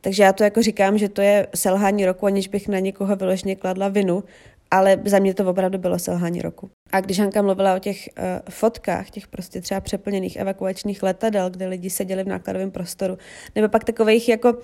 Takže 0.00 0.22
já 0.22 0.32
to 0.32 0.44
jako 0.44 0.62
říkám, 0.62 0.98
že 0.98 1.08
to 1.08 1.22
je 1.22 1.46
selhání 1.54 2.06
roku, 2.06 2.26
aniž 2.26 2.48
bych 2.48 2.68
na 2.68 2.78
někoho 2.78 3.16
vyložně 3.16 3.56
kladla 3.56 3.88
vinu, 3.88 4.24
ale 4.70 5.00
za 5.04 5.18
mě 5.18 5.34
to 5.34 5.50
opravdu 5.50 5.78
bylo 5.78 5.98
selhání 5.98 6.42
roku. 6.42 6.70
A 6.92 7.00
když 7.00 7.18
Hanka 7.18 7.42
mluvila 7.42 7.74
o 7.74 7.78
těch 7.78 8.08
uh, 8.18 8.24
fotkách, 8.50 9.10
těch 9.10 9.28
prostě 9.28 9.60
třeba 9.60 9.80
přeplněných 9.80 10.36
evakuačních 10.36 11.02
letadel, 11.02 11.50
kde 11.50 11.66
lidi 11.66 11.90
seděli 11.90 12.24
v 12.24 12.28
nákladovém 12.28 12.70
prostoru, 12.70 13.18
nebo 13.54 13.68
pak 13.68 13.84
takových 13.84 14.28
jako 14.28 14.56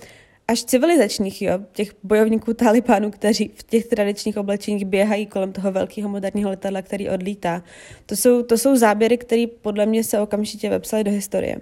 až 0.51 0.65
civilizačních, 0.65 1.43
jo, 1.43 1.59
těch 1.73 1.93
bojovníků 2.03 2.55
Talibánu, 2.55 3.11
kteří 3.11 3.51
v 3.55 3.63
těch 3.63 3.87
tradičních 3.87 4.37
oblečeních 4.37 4.85
běhají 4.85 5.27
kolem 5.27 5.53
toho 5.53 5.73
velkého 5.73 6.09
moderního 6.09 6.51
letadla, 6.51 6.83
který 6.83 7.09
odlítá. 7.09 7.63
To 8.07 8.17
jsou, 8.17 8.43
to 8.43 8.59
jsou 8.59 8.77
záběry, 8.77 9.19
které 9.19 9.45
podle 9.61 9.87
mě 9.87 10.05
se 10.05 10.21
okamžitě 10.21 10.71
vepsaly 10.71 11.05
do 11.05 11.11
historie. 11.11 11.61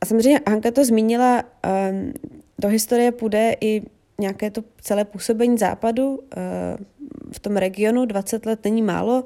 A 0.00 0.06
samozřejmě 0.06 0.40
Hanka 0.48 0.70
to 0.70 0.84
zmínila, 0.84 1.44
um, 1.90 2.12
do 2.58 2.68
historie 2.68 3.12
půjde 3.12 3.56
i 3.60 3.82
nějaké 4.20 4.50
to 4.50 4.64
celé 4.80 5.04
působení 5.04 5.58
západu 5.58 6.16
uh, 6.16 6.20
v 7.32 7.38
tom 7.40 7.56
regionu. 7.56 8.04
20 8.04 8.46
let 8.46 8.64
není 8.64 8.82
málo. 8.82 9.24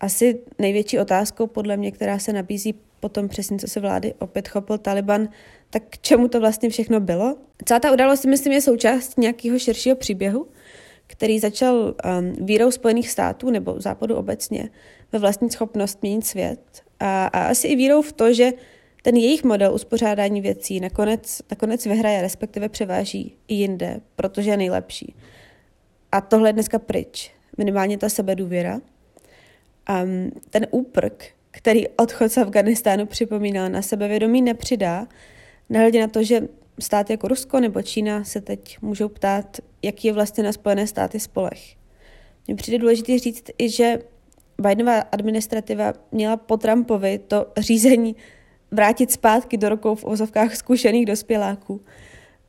Asi 0.00 0.40
největší 0.58 0.98
otázkou 0.98 1.46
podle 1.46 1.76
mě, 1.76 1.92
která 1.92 2.18
se 2.18 2.32
nabízí 2.32 2.74
potom 3.00 3.28
přesně, 3.28 3.58
co 3.58 3.68
se 3.68 3.80
vlády 3.80 4.14
opět 4.18 4.48
chopil 4.48 4.78
Taliban, 4.78 5.28
tak 5.70 5.82
k 5.90 5.98
čemu 5.98 6.28
to 6.28 6.40
vlastně 6.40 6.70
všechno 6.70 7.00
bylo. 7.00 7.36
Celá 7.64 7.80
ta 7.80 7.92
událost, 7.92 8.24
myslím, 8.24 8.52
je 8.52 8.60
součást 8.60 9.18
nějakého 9.18 9.58
širšího 9.58 9.96
příběhu, 9.96 10.46
který 11.06 11.38
začal 11.38 11.74
um, 11.76 12.46
vírou 12.46 12.70
Spojených 12.70 13.10
států 13.10 13.50
nebo 13.50 13.80
západu 13.80 14.16
obecně 14.16 14.68
ve 15.12 15.18
vlastní 15.18 15.50
schopnost 15.50 16.02
měnit 16.02 16.26
svět 16.26 16.82
a, 17.00 17.26
a 17.26 17.46
asi 17.46 17.68
i 17.68 17.76
vírou 17.76 18.02
v 18.02 18.12
to, 18.12 18.32
že 18.32 18.52
ten 19.02 19.16
jejich 19.16 19.44
model 19.44 19.74
uspořádání 19.74 20.40
věcí 20.40 20.80
nakonec, 20.80 21.42
nakonec 21.50 21.86
vyhraje, 21.86 22.22
respektive 22.22 22.68
převáží 22.68 23.36
i 23.48 23.54
jinde, 23.54 24.00
protože 24.16 24.50
je 24.50 24.56
nejlepší. 24.56 25.14
A 26.12 26.20
tohle 26.20 26.48
je 26.48 26.52
dneska 26.52 26.78
pryč. 26.78 27.32
Minimálně 27.58 27.98
ta 27.98 28.08
sebedůvěra. 28.08 28.80
Um, 30.04 30.30
ten 30.50 30.66
úprk, 30.70 31.24
který 31.56 31.88
odchod 31.88 32.28
z 32.32 32.38
Afganistánu 32.38 33.06
připomínal 33.06 33.68
na 33.68 33.82
sebevědomí, 33.82 34.42
nepřidá, 34.42 35.06
nehledě 35.68 36.00
na 36.00 36.08
to, 36.08 36.22
že 36.22 36.48
státy 36.78 37.12
jako 37.12 37.28
Rusko 37.28 37.60
nebo 37.60 37.82
Čína 37.82 38.24
se 38.24 38.40
teď 38.40 38.78
můžou 38.82 39.08
ptát, 39.08 39.56
jaký 39.82 40.06
je 40.08 40.12
vlastně 40.12 40.44
na 40.44 40.52
Spojené 40.52 40.86
státy 40.86 41.20
spolech. 41.20 41.76
Mně 42.46 42.56
přijde 42.56 42.78
důležité 42.78 43.18
říct 43.18 43.44
i, 43.58 43.70
že 43.70 43.98
Bidenová 44.60 45.00
administrativa 45.00 45.92
měla 46.12 46.36
po 46.36 46.56
Trumpovi 46.56 47.18
to 47.18 47.46
řízení 47.58 48.16
vrátit 48.70 49.12
zpátky 49.12 49.56
do 49.56 49.68
rukou 49.68 49.94
v 49.94 50.04
ozovkách 50.04 50.56
zkušených 50.56 51.06
dospěláků. 51.06 51.80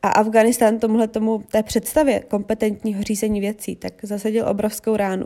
A 0.03 0.09
Afganistán 0.09 0.79
tomuhle 0.79 1.07
tomu 1.07 1.43
té 1.51 1.63
představě 1.63 2.19
kompetentního 2.19 3.03
řízení 3.03 3.39
věcí 3.39 3.75
tak 3.75 3.93
zasadil 4.03 4.47
obrovskou 4.49 4.95
ránu. 4.95 5.25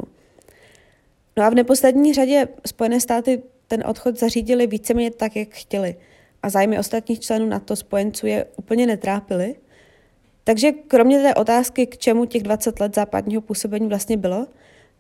No 1.38 1.44
a 1.44 1.50
v 1.50 1.56
neposlední 1.56 2.14
řadě 2.14 2.48
Spojené 2.66 3.00
státy 3.00 3.42
ten 3.72 3.84
odchod 3.88 4.20
zařídili 4.20 4.68
víceméně 4.68 5.12
tak, 5.12 5.36
jak 5.36 5.50
chtěli. 5.50 5.96
A 6.44 6.50
zájmy 6.50 6.80
ostatních 6.80 7.20
členů 7.20 7.46
NATO 7.46 7.76
spojenců 7.76 8.28
je 8.28 8.46
úplně 8.58 8.88
netrápily. 8.88 9.56
Takže 10.44 10.72
kromě 10.72 11.22
té 11.22 11.36
otázky, 11.36 11.88
k 11.88 11.98
čemu 11.98 12.26
těch 12.26 12.44
20 12.44 12.80
let 12.80 12.96
západního 12.96 13.42
působení 13.42 13.88
vlastně 13.88 14.18
bylo, 14.18 14.48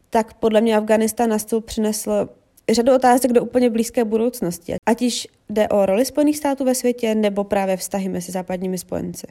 tak 0.09 0.33
podle 0.33 0.61
mě 0.61 0.77
Afganistán 0.77 1.29
na 1.29 1.39
stůl 1.39 1.61
přinesl 1.61 2.29
řadu 2.71 2.95
otázek 2.95 3.31
do 3.31 3.43
úplně 3.43 3.69
blízké 3.69 4.03
budoucnosti, 4.03 4.75
ať 4.85 5.01
již 5.01 5.27
jde 5.49 5.67
o 5.69 5.85
roli 5.85 6.05
Spojených 6.05 6.37
států 6.37 6.65
ve 6.65 6.75
světě 6.75 7.15
nebo 7.15 7.43
právě 7.43 7.77
vztahy 7.77 8.09
mezi 8.09 8.31
západními 8.31 8.77
spojenci. 8.77 9.27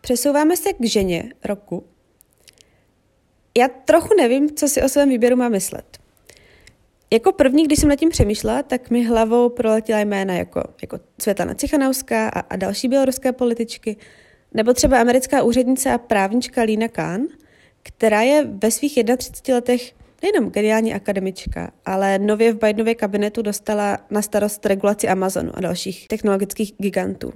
Přesouváme 0.00 0.56
se 0.56 0.72
k 0.72 0.84
ženě 0.84 1.32
roku. 1.44 1.84
Já 3.58 3.68
trochu 3.68 4.14
nevím, 4.18 4.54
co 4.54 4.68
si 4.68 4.82
o 4.82 4.88
svém 4.88 5.08
výběru 5.08 5.36
mám 5.36 5.52
myslet. 5.52 5.98
Jako 7.12 7.32
první, 7.32 7.64
když 7.64 7.78
jsem 7.78 7.88
nad 7.88 7.96
tím 7.96 8.08
přemýšlela, 8.08 8.62
tak 8.62 8.90
mi 8.90 9.04
hlavou 9.04 9.48
proletěla 9.48 10.00
jména 10.00 10.34
jako, 10.34 10.62
jako 10.82 11.00
Světlana 11.20 11.54
Cichanauská 11.54 12.28
a, 12.28 12.40
a 12.40 12.56
další 12.56 12.88
běloruské 12.88 13.32
političky, 13.32 13.96
nebo 14.54 14.74
třeba 14.74 15.00
americká 15.00 15.42
úřednice 15.42 15.92
a 15.92 15.98
právnička 15.98 16.62
Lina 16.62 16.88
Kahn, 16.88 17.22
která 17.82 18.22
je 18.22 18.44
ve 18.44 18.70
svých 18.70 18.98
31 19.16 19.54
letech 19.54 19.92
nejenom 20.22 20.50
geniální 20.50 20.94
akademička, 20.94 21.70
ale 21.86 22.18
nově 22.18 22.52
v 22.52 22.58
Bidenově 22.58 22.94
kabinetu 22.94 23.42
dostala 23.42 23.98
na 24.10 24.22
starost 24.22 24.66
regulaci 24.66 25.08
Amazonu 25.08 25.50
a 25.54 25.60
dalších 25.60 26.08
technologických 26.08 26.74
gigantů. 26.78 27.32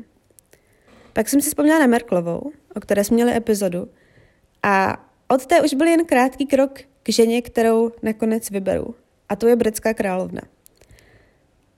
Pak 1.12 1.28
jsem 1.28 1.40
si 1.40 1.48
vzpomněla 1.48 1.78
na 1.78 1.86
Merklovou, 1.86 2.52
o 2.76 2.80
které 2.80 3.04
jsme 3.04 3.14
měli 3.14 3.36
epizodu, 3.36 3.88
a 4.62 5.06
od 5.34 5.46
té 5.46 5.62
už 5.62 5.74
byl 5.74 5.86
jen 5.86 6.04
krátký 6.04 6.46
krok 6.46 6.80
k 7.02 7.08
ženě, 7.08 7.42
kterou 7.42 7.92
nakonec 8.02 8.50
vyberu. 8.50 8.94
A 9.28 9.36
to 9.36 9.48
je 9.48 9.56
britská 9.56 9.94
královna. 9.94 10.40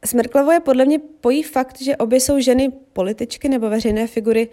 S 0.04 0.14
Merklovou 0.14 0.50
je 0.50 0.61
podle 0.61 0.84
mě 0.84 0.99
pojí 0.99 1.42
fakt, 1.42 1.82
že 1.82 1.96
obě 1.96 2.20
jsou 2.20 2.40
ženy 2.40 2.73
političky 2.92 3.49
nebo 3.49 3.70
veřejné 3.70 4.06
figury, 4.06 4.49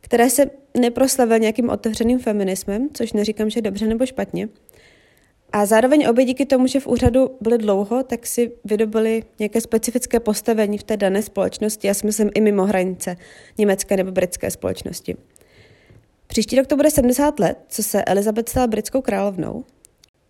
které 0.00 0.30
se 0.30 0.50
neproslavily 0.76 1.40
nějakým 1.40 1.70
otevřeným 1.70 2.18
feminismem, 2.18 2.88
což 2.92 3.12
neříkám, 3.12 3.50
že 3.50 3.62
dobře 3.62 3.86
nebo 3.86 4.06
špatně. 4.06 4.48
A 5.52 5.66
zároveň 5.66 6.06
obě 6.08 6.24
díky 6.24 6.46
tomu, 6.46 6.66
že 6.66 6.80
v 6.80 6.86
úřadu 6.86 7.30
byly 7.40 7.58
dlouho, 7.58 8.02
tak 8.02 8.26
si 8.26 8.52
vydobily 8.64 9.22
nějaké 9.38 9.60
specifické 9.60 10.20
postavení 10.20 10.78
v 10.78 10.82
té 10.82 10.96
dané 10.96 11.22
společnosti, 11.22 11.86
já 11.86 11.94
myslím 12.04 12.30
i 12.34 12.40
mimo 12.40 12.64
hranice 12.64 13.16
německé 13.58 13.96
nebo 13.96 14.12
britské 14.12 14.50
společnosti. 14.50 15.16
Příští 16.30 16.56
rok 16.56 16.66
to 16.66 16.76
bude 16.76 16.90
70 16.90 17.38
let, 17.38 17.58
co 17.68 17.82
se 17.82 18.04
Elizabeth 18.04 18.48
stala 18.48 18.66
britskou 18.66 19.00
královnou. 19.00 19.64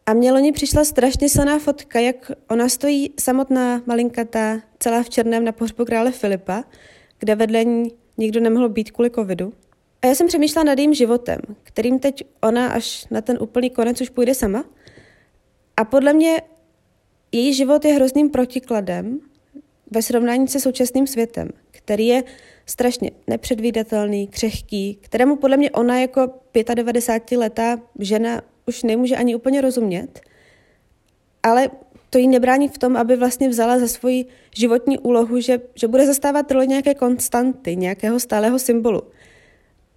A 0.07 0.13
mě 0.13 0.33
loni 0.33 0.53
přišla 0.53 0.85
strašně 0.85 1.29
silná 1.29 1.59
fotka, 1.59 2.01
jak 2.01 2.31
ona 2.51 2.69
stojí 2.69 3.15
samotná 3.21 3.83
malinkatá, 3.87 4.61
celá 4.79 5.03
v 5.03 5.11
černém 5.11 5.45
na 5.45 5.53
pohřbu 5.53 5.85
krále 5.85 6.13
Filipa, 6.13 6.65
kde 7.19 7.35
vedle 7.35 7.65
ní 7.65 7.93
nikdo 8.19 8.41
nemohl 8.41 8.69
být 8.69 8.91
kvůli 8.91 9.11
covidu. 9.11 9.53
A 10.03 10.07
já 10.07 10.15
jsem 10.15 10.27
přemýšlela 10.27 10.65
nad 10.65 10.79
jejím 10.79 10.95
životem, 10.95 11.39
kterým 11.63 11.99
teď 11.99 12.25
ona 12.43 12.69
až 12.69 13.07
na 13.11 13.21
ten 13.21 13.39
úplný 13.41 13.71
konec 13.71 14.01
už 14.01 14.09
půjde 14.09 14.35
sama. 14.35 14.65
A 15.77 15.85
podle 15.85 16.13
mě 16.13 16.43
její 17.33 17.55
život 17.55 17.85
je 17.85 17.93
hrozným 17.93 18.31
protikladem 18.31 19.21
ve 19.91 20.03
srovnání 20.03 20.49
se 20.49 20.61
současným 20.61 21.07
světem, 21.07 21.49
který 21.85 22.07
je 22.07 22.25
strašně 22.67 23.11
nepředvídatelný, 23.27 24.27
křehký, 24.27 24.99
kterému 25.01 25.37
podle 25.37 25.57
mě 25.57 25.71
ona 25.71 26.01
jako 26.01 26.21
95-letá 26.55 27.81
žena 27.99 28.43
už 28.67 28.83
nemůže 28.83 29.17
ani 29.17 29.35
úplně 29.35 29.61
rozumět, 29.61 30.21
ale 31.43 31.71
to 32.11 32.19
jí 32.19 32.29
nebrání 32.29 32.69
v 32.69 32.79
tom, 32.79 32.97
aby 32.97 33.17
vlastně 33.17 33.49
vzala 33.49 33.79
za 33.79 33.89
svoji 33.89 34.27
životní 34.55 34.99
úlohu, 34.99 35.41
že, 35.41 35.61
že 35.75 35.89
bude 35.89 36.07
zastávat 36.07 36.51
roli 36.51 36.69
nějaké 36.69 36.95
konstanty, 36.95 37.77
nějakého 37.77 38.21
stálého 38.21 38.59
symbolu. 38.59 39.03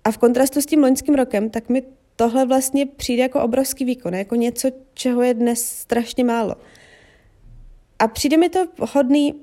A 0.04 0.12
v 0.12 0.18
kontrastu 0.18 0.62
s 0.62 0.66
tím 0.66 0.84
loňským 0.84 1.16
rokem, 1.16 1.50
tak 1.50 1.70
mi 1.70 1.84
tohle 2.16 2.46
vlastně 2.46 2.86
přijde 2.86 3.24
jako 3.24 3.42
obrovský 3.42 3.86
výkon, 3.86 4.13
jako 4.13 4.36
něco, 4.36 4.70
čeho 4.94 5.22
je 5.22 5.34
dnes 5.34 5.66
strašně 5.66 6.24
málo. 6.24 6.56
A 8.00 8.08
přijde 8.08 8.38
mi 8.38 8.50
to 8.50 8.68
hodný 8.80 9.34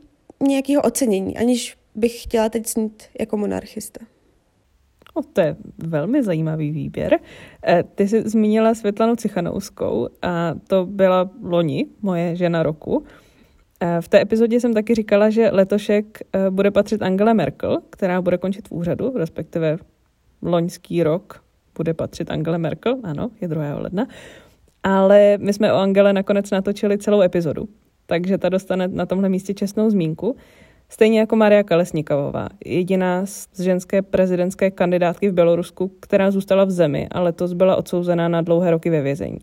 nějakého 0.41 0.83
ocenění, 0.83 1.37
aniž 1.37 1.77
bych 1.95 2.23
chtěla 2.23 2.49
teď 2.49 2.67
snít 2.67 3.03
jako 3.21 3.37
monarchista. 3.37 4.01
O, 5.15 5.23
to 5.23 5.41
je 5.41 5.57
velmi 5.79 6.23
zajímavý 6.23 6.71
výběr. 6.71 7.19
Eh, 7.67 7.85
ty 7.95 8.09
jsi 8.09 8.23
zmínila 8.29 8.75
Světlanu 8.75 9.17
Cichanouskou 9.17 10.09
a 10.23 10.55
to 10.69 10.87
byla 10.87 11.31
loni, 11.43 11.87
moje 12.03 12.37
žena 12.37 12.63
roku. 12.63 13.05
Eh, 13.81 14.01
v 14.01 14.09
té 14.09 14.21
epizodě 14.21 14.61
jsem 14.61 14.75
taky 14.75 14.95
říkala, 14.95 15.31
že 15.31 15.51
letošek 15.53 16.19
eh, 16.33 16.51
bude 16.51 16.71
patřit 16.71 17.03
Angela 17.03 17.33
Merkel, 17.33 17.79
která 17.91 18.23
bude 18.23 18.39
končit 18.39 18.69
v 18.69 18.73
úřadu, 18.73 19.13
respektive 19.17 19.79
loňský 20.43 21.03
rok 21.03 21.45
bude 21.77 21.95
patřit 21.95 22.31
Angela 22.31 22.59
Merkel, 22.59 22.97
ano, 23.03 23.31
je 23.41 23.49
2. 23.49 23.79
ledna. 23.79 24.07
Ale 24.83 25.39
my 25.39 25.53
jsme 25.53 25.73
o 25.73 25.77
Angele 25.77 26.13
nakonec 26.13 26.51
natočili 26.51 26.99
celou 26.99 27.23
epizodu, 27.23 27.69
takže 28.07 28.39
ta 28.39 28.49
dostane 28.49 28.89
na 28.89 29.07
tomhle 29.07 29.29
místě 29.29 29.55
čestnou 29.55 29.91
zmínku. 29.91 30.37
Stejně 30.93 31.21
jako 31.21 31.37
Maria 31.37 31.63
Kalesniková, 31.63 32.49
jediná 32.65 33.27
z 33.27 33.61
ženské 33.61 34.03
prezidentské 34.03 34.71
kandidátky 34.71 35.29
v 35.29 35.33
Bělorusku, 35.33 35.91
která 36.01 36.31
zůstala 36.31 36.65
v 36.65 36.71
zemi 36.71 37.09
a 37.11 37.21
letos 37.21 37.53
byla 37.53 37.77
odsouzená 37.77 38.29
na 38.29 38.41
dlouhé 38.41 38.71
roky 38.71 38.91
ve 38.91 39.03
vězení. 39.03 39.39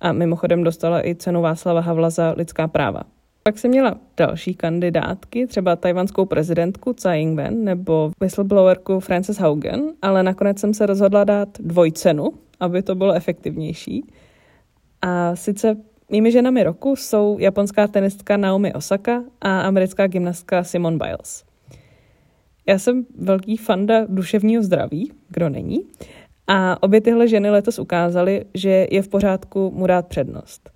A 0.00 0.12
mimochodem 0.12 0.64
dostala 0.64 1.06
i 1.06 1.14
cenu 1.14 1.42
Václava 1.42 1.80
Havla 1.80 2.10
za 2.10 2.34
lidská 2.36 2.68
práva. 2.68 3.00
Pak 3.42 3.58
jsem 3.58 3.70
měla 3.70 3.94
další 4.16 4.54
kandidátky, 4.54 5.46
třeba 5.46 5.76
tajvanskou 5.76 6.24
prezidentku 6.24 6.92
Tsai 6.92 7.20
Ing-wen 7.22 7.64
nebo 7.64 8.10
whistleblowerku 8.20 9.00
Frances 9.00 9.38
Haugen, 9.38 9.92
ale 10.02 10.22
nakonec 10.22 10.58
jsem 10.58 10.74
se 10.74 10.86
rozhodla 10.86 11.24
dát 11.24 11.48
dvojcenu, 11.60 12.32
aby 12.60 12.82
to 12.82 12.94
bylo 12.94 13.12
efektivnější. 13.12 14.06
A 15.02 15.36
sice 15.36 15.76
Mými 16.14 16.32
ženami 16.32 16.62
roku 16.62 16.96
jsou 16.96 17.38
japonská 17.38 17.88
tenistka 17.88 18.36
Naomi 18.36 18.72
Osaka 18.72 19.24
a 19.40 19.60
americká 19.60 20.06
gymnastka 20.06 20.64
Simone 20.64 20.96
Biles. 20.96 21.44
Já 22.66 22.78
jsem 22.78 23.06
velký 23.18 23.56
fanda 23.56 24.06
duševního 24.08 24.62
zdraví, 24.62 25.12
kdo 25.28 25.48
není, 25.48 25.80
a 26.46 26.82
obě 26.82 27.00
tyhle 27.00 27.28
ženy 27.28 27.50
letos 27.50 27.78
ukázaly, 27.78 28.44
že 28.54 28.86
je 28.90 29.02
v 29.02 29.08
pořádku 29.08 29.70
mu 29.74 29.86
dát 29.86 30.06
přednost. 30.06 30.70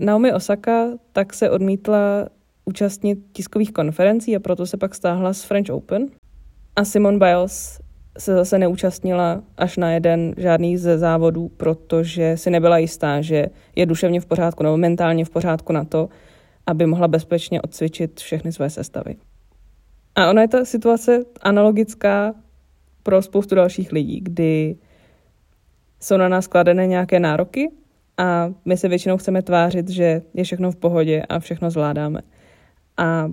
Naomi 0.00 0.32
Osaka 0.32 0.86
tak 1.12 1.34
se 1.34 1.50
odmítla 1.50 2.28
účastnit 2.64 3.18
tiskových 3.32 3.72
konferencí 3.72 4.36
a 4.36 4.40
proto 4.40 4.66
se 4.66 4.76
pak 4.76 4.94
stáhla 4.94 5.32
z 5.32 5.42
French 5.42 5.70
Open. 5.70 6.06
A 6.76 6.84
Simone 6.84 7.18
Biles 7.18 7.80
se 8.18 8.34
zase 8.34 8.58
neúčastnila 8.58 9.42
až 9.56 9.76
na 9.76 9.90
jeden 9.92 10.34
žádný 10.36 10.76
ze 10.76 10.98
závodů, 10.98 11.48
protože 11.56 12.36
si 12.36 12.50
nebyla 12.50 12.78
jistá, 12.78 13.20
že 13.20 13.46
je 13.76 13.86
duševně 13.86 14.20
v 14.20 14.26
pořádku 14.26 14.62
nebo 14.62 14.76
mentálně 14.76 15.24
v 15.24 15.30
pořádku 15.30 15.72
na 15.72 15.84
to, 15.84 16.08
aby 16.66 16.86
mohla 16.86 17.08
bezpečně 17.08 17.62
odcvičit 17.62 18.20
všechny 18.20 18.52
své 18.52 18.70
sestavy. 18.70 19.16
A 20.14 20.30
ona 20.30 20.42
je 20.42 20.48
ta 20.48 20.64
situace 20.64 21.24
analogická 21.40 22.34
pro 23.02 23.22
spoustu 23.22 23.54
dalších 23.54 23.92
lidí, 23.92 24.20
kdy 24.20 24.76
jsou 26.00 26.16
na 26.16 26.28
nás 26.28 26.46
kladené 26.46 26.86
nějaké 26.86 27.20
nároky 27.20 27.70
a 28.18 28.52
my 28.64 28.76
se 28.76 28.88
většinou 28.88 29.16
chceme 29.16 29.42
tvářit, 29.42 29.88
že 29.88 30.22
je 30.34 30.44
všechno 30.44 30.70
v 30.70 30.76
pohodě 30.76 31.22
a 31.28 31.38
všechno 31.38 31.70
zvládáme. 31.70 32.20
A 32.96 33.30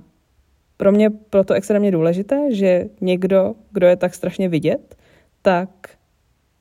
pro 0.78 0.92
mě 0.92 1.10
proto 1.10 1.54
extrémně 1.54 1.92
důležité, 1.92 2.56
že 2.56 2.86
někdo, 3.02 3.56
kdo 3.72 3.88
je 3.88 3.96
tak 3.96 4.14
strašně 4.14 4.50
vidět, 4.50 4.96
tak 5.42 5.70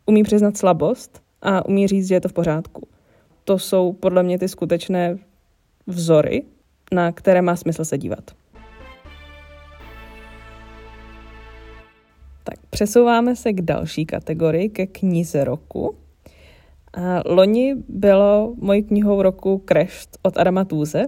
umí 0.06 0.22
přiznat 0.22 0.56
slabost 0.56 1.22
a 1.42 1.66
umí 1.66 1.86
říct, 1.86 2.08
že 2.08 2.14
je 2.14 2.20
to 2.20 2.28
v 2.28 2.32
pořádku. 2.32 2.88
To 3.44 3.58
jsou 3.58 3.92
podle 3.92 4.22
mě 4.22 4.38
ty 4.38 4.48
skutečné 4.48 5.18
vzory, 5.86 6.42
na 6.92 7.12
které 7.12 7.42
má 7.42 7.56
smysl 7.56 7.84
se 7.84 7.98
dívat. 7.98 8.30
Tak 12.44 12.54
přesouváme 12.70 13.36
se 13.36 13.52
k 13.52 13.62
další 13.62 14.06
kategorii, 14.06 14.68
ke 14.68 14.86
knize 14.86 15.44
roku. 15.44 15.96
A 16.94 17.22
loni 17.26 17.74
bylo 17.88 18.54
mojí 18.56 18.82
knihou 18.82 19.22
roku 19.22 19.62
Crashed 19.68 20.18
od 20.22 20.38
Adama 20.38 20.64
Tůze, 20.64 21.04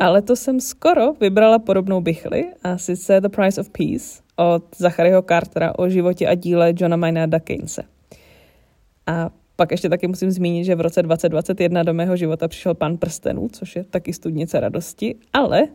Ale 0.00 0.22
to 0.22 0.36
jsem 0.36 0.60
skoro 0.60 1.12
vybrala 1.12 1.58
podobnou 1.58 2.00
bychli, 2.00 2.44
a 2.62 2.78
sice 2.78 3.20
The 3.20 3.28
Price 3.28 3.60
of 3.60 3.70
Peace 3.70 4.22
od 4.36 4.64
Zacharyho 4.76 5.22
Cartera 5.22 5.78
o 5.78 5.88
životě 5.88 6.26
a 6.26 6.34
díle 6.34 6.72
Johna 6.76 6.96
Maynarda 6.96 7.40
Keynese. 7.40 7.82
A 9.06 9.30
pak 9.56 9.70
ještě 9.70 9.88
taky 9.88 10.06
musím 10.06 10.30
zmínit, 10.30 10.64
že 10.64 10.74
v 10.74 10.80
roce 10.80 11.02
2021 11.02 11.82
do 11.82 11.94
mého 11.94 12.16
života 12.16 12.48
přišel 12.48 12.74
Pan 12.74 12.96
prstenů, 12.96 13.48
což 13.52 13.76
je 13.76 13.84
taky 13.84 14.12
studnice 14.12 14.60
radosti, 14.60 15.14
ale 15.32 15.68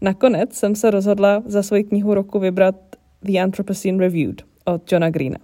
nakonec 0.00 0.54
jsem 0.54 0.74
se 0.74 0.90
rozhodla 0.90 1.42
za 1.46 1.62
svoji 1.62 1.84
knihu 1.84 2.14
roku 2.14 2.38
vybrat 2.38 2.74
The 3.22 3.38
Anthropocene 3.38 3.98
Reviewed 3.98 4.42
od 4.64 4.92
Johna 4.92 5.10
Greena. 5.10 5.38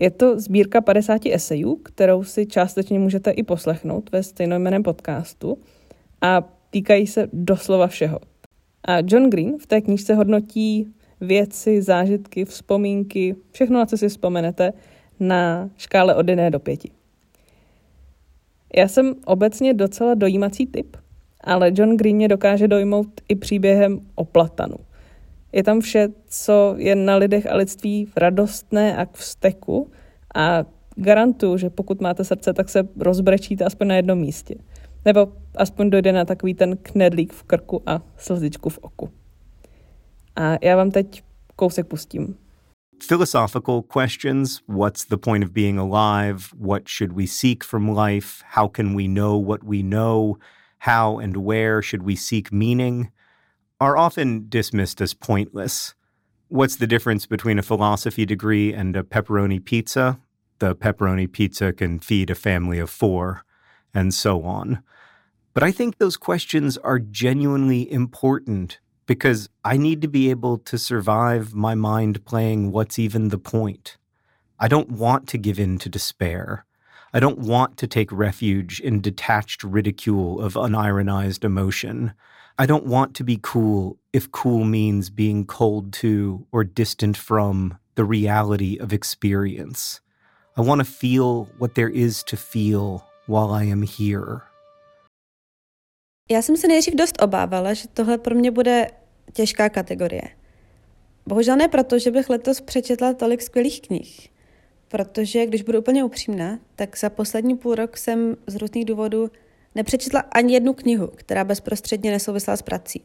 Je 0.00 0.10
to 0.10 0.40
sbírka 0.40 0.80
50 0.80 1.22
esejů, 1.32 1.76
kterou 1.76 2.24
si 2.24 2.46
částečně 2.46 2.98
můžete 2.98 3.30
i 3.30 3.42
poslechnout 3.42 4.12
ve 4.12 4.22
stejnojmeném 4.22 4.82
podcastu 4.82 5.58
a 6.20 6.55
týkají 6.76 7.06
se 7.06 7.28
doslova 7.32 7.86
všeho. 7.86 8.18
A 8.88 8.96
John 9.00 9.30
Green 9.30 9.58
v 9.58 9.66
té 9.66 9.80
knížce 9.80 10.14
hodnotí 10.14 10.92
věci, 11.20 11.82
zážitky, 11.82 12.44
vzpomínky, 12.44 13.36
všechno, 13.50 13.78
na 13.78 13.86
co 13.86 13.96
si 13.96 14.08
vzpomenete, 14.08 14.72
na 15.20 15.70
škále 15.76 16.14
od 16.14 16.28
1 16.28 16.50
do 16.50 16.60
5. 16.60 16.80
Já 18.76 18.88
jsem 18.88 19.14
obecně 19.24 19.74
docela 19.74 20.14
dojímací 20.14 20.66
typ, 20.66 20.96
ale 21.40 21.72
John 21.74 21.96
Green 21.96 22.16
mě 22.16 22.28
dokáže 22.28 22.68
dojmout 22.68 23.08
i 23.28 23.34
příběhem 23.34 24.00
o 24.14 24.24
platanu. 24.24 24.76
Je 25.52 25.62
tam 25.62 25.80
vše, 25.80 26.08
co 26.28 26.74
je 26.78 26.94
na 26.94 27.16
lidech 27.16 27.46
a 27.46 27.56
lidství 27.56 28.08
radostné 28.16 28.96
a 28.96 29.06
k 29.06 29.16
vzteku 29.16 29.90
a 30.34 30.64
garantuju, 30.96 31.56
že 31.56 31.70
pokud 31.70 32.00
máte 32.00 32.24
srdce, 32.24 32.52
tak 32.52 32.68
se 32.68 32.88
rozbrečíte 32.96 33.64
aspoň 33.64 33.86
na 33.86 33.96
jednom 33.96 34.18
místě. 34.18 34.54
Nebo 35.06 35.32
aspoň 35.56 35.90
dojde 35.90 36.12
na 36.12 36.24
takový 36.24 36.54
ten 36.54 36.76
knedlík 36.76 37.32
v 37.32 37.42
krku 37.42 37.82
a 37.86 38.02
slzičku 38.16 38.68
v 38.68 38.78
oku. 38.78 39.12
A 40.36 40.58
já 40.62 40.76
vám 40.76 40.90
teď 40.90 41.22
kousek 41.56 41.86
pustím. 41.86 42.36
Philosophical 43.08 43.82
questions 43.82 44.60
What's 44.68 45.04
the 45.04 45.16
point 45.16 45.44
of 45.44 45.50
being 45.50 45.78
alive? 45.78 46.48
What 46.58 46.88
should 46.88 47.12
we 47.12 47.26
seek 47.26 47.64
from 47.64 47.88
life? 47.88 48.42
How 48.54 48.68
can 48.68 48.96
we 48.96 49.02
know 49.02 49.44
what 49.46 49.60
we 49.64 49.82
know? 49.82 50.36
How 50.78 51.18
and 51.18 51.36
where 51.36 51.82
should 51.82 52.06
we 52.06 52.16
seek 52.16 52.52
meaning? 52.52 53.10
Are 53.80 53.96
often 53.98 54.46
dismissed 54.48 55.02
as 55.02 55.14
pointless. 55.14 55.94
What's 56.48 56.76
the 56.76 56.86
difference 56.86 57.26
between 57.26 57.58
a 57.58 57.62
philosophy 57.62 58.24
degree 58.24 58.72
and 58.72 58.96
a 58.96 59.02
pepperoni 59.02 59.64
pizza? 59.64 60.18
The 60.58 60.74
pepperoni 60.74 61.26
pizza 61.26 61.72
can 61.72 61.98
feed 61.98 62.30
a 62.30 62.34
family 62.34 62.78
of 62.78 62.88
four, 62.88 63.44
and 63.92 64.14
so 64.14 64.42
on. 64.42 64.78
But 65.56 65.62
I 65.62 65.72
think 65.72 65.96
those 65.96 66.18
questions 66.18 66.76
are 66.76 66.98
genuinely 66.98 67.90
important 67.90 68.78
because 69.06 69.48
I 69.64 69.78
need 69.78 70.02
to 70.02 70.06
be 70.06 70.28
able 70.28 70.58
to 70.58 70.76
survive 70.76 71.54
my 71.54 71.74
mind 71.74 72.26
playing 72.26 72.72
what's 72.72 72.98
even 72.98 73.30
the 73.30 73.38
point. 73.38 73.96
I 74.60 74.68
don't 74.68 74.90
want 74.90 75.26
to 75.28 75.38
give 75.38 75.58
in 75.58 75.78
to 75.78 75.88
despair. 75.88 76.66
I 77.14 77.20
don't 77.20 77.38
want 77.38 77.78
to 77.78 77.86
take 77.86 78.12
refuge 78.12 78.80
in 78.80 79.00
detached 79.00 79.64
ridicule 79.64 80.42
of 80.42 80.52
unironized 80.52 81.42
emotion. 81.42 82.12
I 82.58 82.66
don't 82.66 82.84
want 82.84 83.14
to 83.14 83.24
be 83.24 83.40
cool 83.40 83.96
if 84.12 84.30
cool 84.30 84.62
means 84.62 85.08
being 85.08 85.46
cold 85.46 85.90
to 85.94 86.46
or 86.52 86.64
distant 86.64 87.16
from 87.16 87.78
the 87.94 88.04
reality 88.04 88.76
of 88.76 88.92
experience. 88.92 90.02
I 90.54 90.60
want 90.60 90.80
to 90.80 90.84
feel 90.84 91.46
what 91.56 91.76
there 91.76 91.88
is 91.88 92.22
to 92.24 92.36
feel 92.36 93.06
while 93.24 93.52
I 93.52 93.64
am 93.64 93.80
here. 93.80 94.42
Já 96.28 96.42
jsem 96.42 96.56
se 96.56 96.68
nejdřív 96.68 96.94
dost 96.94 97.22
obávala, 97.22 97.74
že 97.74 97.88
tohle 97.88 98.18
pro 98.18 98.34
mě 98.34 98.50
bude 98.50 98.86
těžká 99.32 99.68
kategorie. 99.68 100.22
Bohužel 101.26 101.56
ne 101.56 101.68
proto, 101.68 101.98
že 101.98 102.10
bych 102.10 102.30
letos 102.30 102.60
přečetla 102.60 103.12
tolik 103.12 103.42
skvělých 103.42 103.80
knih, 103.80 104.28
protože, 104.88 105.46
když 105.46 105.62
budu 105.62 105.78
úplně 105.78 106.04
upřímná, 106.04 106.58
tak 106.76 106.98
za 106.98 107.10
poslední 107.10 107.56
půl 107.56 107.74
rok 107.74 107.96
jsem 107.96 108.36
z 108.46 108.56
různých 108.56 108.84
důvodů 108.84 109.30
nepřečetla 109.74 110.20
ani 110.20 110.54
jednu 110.54 110.72
knihu, 110.72 111.06
která 111.06 111.44
bezprostředně 111.44 112.10
nesouvisela 112.10 112.56
s 112.56 112.62
prací. 112.62 113.02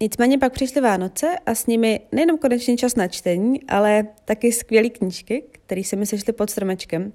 Nicméně 0.00 0.38
pak 0.38 0.52
přišly 0.52 0.80
Vánoce 0.80 1.38
a 1.46 1.54
s 1.54 1.66
nimi 1.66 2.00
nejenom 2.12 2.38
konečný 2.38 2.76
čas 2.76 2.96
na 2.96 3.08
čtení, 3.08 3.62
ale 3.68 4.06
taky 4.24 4.52
skvělé 4.52 4.88
knížky, 4.88 5.44
které 5.50 5.84
se 5.84 5.96
mi 5.96 6.06
sešly 6.06 6.32
pod 6.32 6.50
stromečkem. 6.50 7.12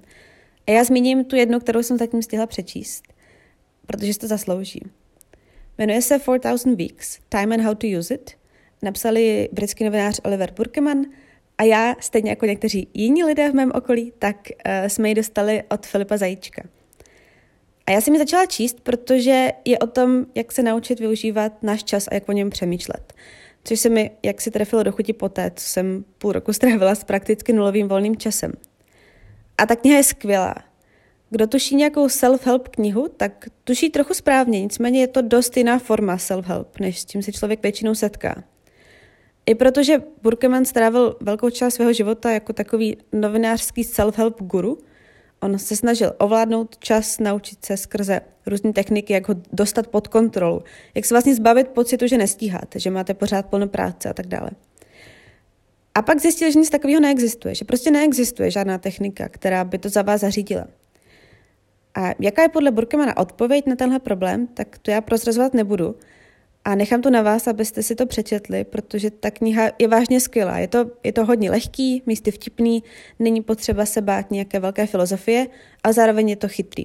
A 0.66 0.70
já 0.70 0.84
zmíním 0.84 1.24
tu 1.24 1.36
jednu, 1.36 1.60
kterou 1.60 1.82
jsem 1.82 1.98
zatím 1.98 2.22
stihla 2.22 2.46
přečíst– 2.46 3.02
protože 3.88 4.12
si 4.12 4.18
to 4.18 4.26
zaslouží. 4.26 4.80
Jmenuje 5.78 6.02
se 6.02 6.18
4000 6.18 6.76
Weeks, 6.76 7.18
Time 7.28 7.52
and 7.52 7.60
How 7.60 7.74
to 7.74 7.86
Use 7.98 8.14
It. 8.14 8.30
Napsali 8.82 9.48
britský 9.52 9.84
novinář 9.84 10.20
Oliver 10.24 10.52
Burkeman 10.56 11.04
a 11.58 11.62
já, 11.62 11.94
stejně 12.00 12.30
jako 12.30 12.46
někteří 12.46 12.88
jiní 12.94 13.24
lidé 13.24 13.50
v 13.50 13.54
mém 13.54 13.72
okolí, 13.74 14.12
tak 14.18 14.36
uh, 14.36 14.88
jsme 14.88 15.08
ji 15.08 15.14
dostali 15.14 15.62
od 15.70 15.86
Filipa 15.86 16.16
Zajíčka. 16.16 16.62
A 17.86 17.90
já 17.90 18.00
jsem 18.00 18.14
ji 18.14 18.18
začala 18.18 18.46
číst, 18.46 18.80
protože 18.80 19.52
je 19.64 19.78
o 19.78 19.86
tom, 19.86 20.26
jak 20.34 20.52
se 20.52 20.62
naučit 20.62 21.00
využívat 21.00 21.62
náš 21.62 21.84
čas 21.84 22.08
a 22.08 22.14
jak 22.14 22.28
o 22.28 22.32
něm 22.32 22.50
přemýšlet. 22.50 23.14
Což 23.64 23.80
se 23.80 23.88
mi, 23.88 24.10
jak 24.22 24.40
si 24.40 24.50
trefilo 24.50 24.82
do 24.82 24.92
chuti 24.92 25.12
poté, 25.12 25.50
co 25.56 25.64
jsem 25.64 26.04
půl 26.18 26.32
roku 26.32 26.52
strávila 26.52 26.94
s 26.94 27.04
prakticky 27.04 27.52
nulovým 27.52 27.88
volným 27.88 28.16
časem. 28.16 28.52
A 29.58 29.66
ta 29.66 29.76
kniha 29.76 29.96
je 29.96 30.04
skvělá. 30.04 30.54
Kdo 31.30 31.46
tuší 31.46 31.76
nějakou 31.76 32.06
self-help 32.06 32.68
knihu, 32.68 33.08
tak 33.16 33.46
tuší 33.64 33.90
trochu 33.90 34.14
správně, 34.14 34.60
nicméně 34.60 35.00
je 35.00 35.08
to 35.08 35.22
dost 35.22 35.56
jiná 35.56 35.78
forma 35.78 36.16
self-help, 36.16 36.66
než 36.80 37.00
s 37.00 37.04
tím 37.04 37.22
se 37.22 37.32
člověk 37.32 37.62
většinou 37.62 37.94
setká. 37.94 38.44
I 39.46 39.54
protože 39.54 40.02
Burkeman 40.22 40.64
strávil 40.64 41.16
velkou 41.20 41.50
část 41.50 41.74
svého 41.74 41.92
života 41.92 42.30
jako 42.30 42.52
takový 42.52 42.96
novinářský 43.12 43.84
self-help 43.84 44.34
guru, 44.42 44.78
on 45.40 45.58
se 45.58 45.76
snažil 45.76 46.12
ovládnout 46.18 46.78
čas, 46.78 47.18
naučit 47.18 47.64
se 47.64 47.76
skrze 47.76 48.20
různé 48.46 48.72
techniky, 48.72 49.12
jak 49.12 49.28
ho 49.28 49.34
dostat 49.52 49.86
pod 49.86 50.08
kontrolu, 50.08 50.62
jak 50.94 51.04
se 51.04 51.14
vlastně 51.14 51.34
zbavit 51.34 51.68
pocitu, 51.68 52.06
že 52.06 52.18
nestíháte, 52.18 52.80
že 52.80 52.90
máte 52.90 53.14
pořád 53.14 53.46
plno 53.46 53.68
práce 53.68 54.08
a 54.08 54.12
tak 54.12 54.26
dále. 54.26 54.50
A 55.94 56.02
pak 56.02 56.20
zjistil, 56.20 56.50
že 56.50 56.58
nic 56.58 56.70
takového 56.70 57.00
neexistuje, 57.00 57.54
že 57.54 57.64
prostě 57.64 57.90
neexistuje 57.90 58.50
žádná 58.50 58.78
technika, 58.78 59.28
která 59.28 59.64
by 59.64 59.78
to 59.78 59.88
za 59.88 60.02
vás 60.02 60.20
zařídila. 60.20 60.64
A 61.98 62.14
jaká 62.20 62.42
je 62.42 62.48
podle 62.48 62.70
Burkemana 62.70 63.16
odpověď 63.16 63.66
na 63.66 63.76
tenhle 63.76 63.98
problém, 63.98 64.46
tak 64.46 64.78
to 64.78 64.90
já 64.90 65.00
prozrazovat 65.00 65.54
nebudu. 65.54 65.96
A 66.64 66.74
nechám 66.74 67.02
to 67.02 67.10
na 67.10 67.22
vás, 67.22 67.48
abyste 67.48 67.82
si 67.82 67.94
to 67.94 68.06
přečetli, 68.06 68.64
protože 68.64 69.10
ta 69.10 69.30
kniha 69.30 69.70
je 69.78 69.88
vážně 69.88 70.20
skvělá. 70.20 70.58
Je 70.58 70.68
to, 70.68 70.90
je 71.04 71.12
to 71.12 71.24
hodně 71.24 71.50
lehký, 71.50 72.02
místy 72.06 72.30
vtipný, 72.30 72.82
není 73.18 73.42
potřeba 73.42 73.86
se 73.86 74.00
bát 74.00 74.30
nějaké 74.30 74.60
velké 74.60 74.86
filozofie 74.86 75.46
a 75.84 75.92
zároveň 75.92 76.28
je 76.28 76.36
to 76.36 76.48
chytrý. 76.48 76.82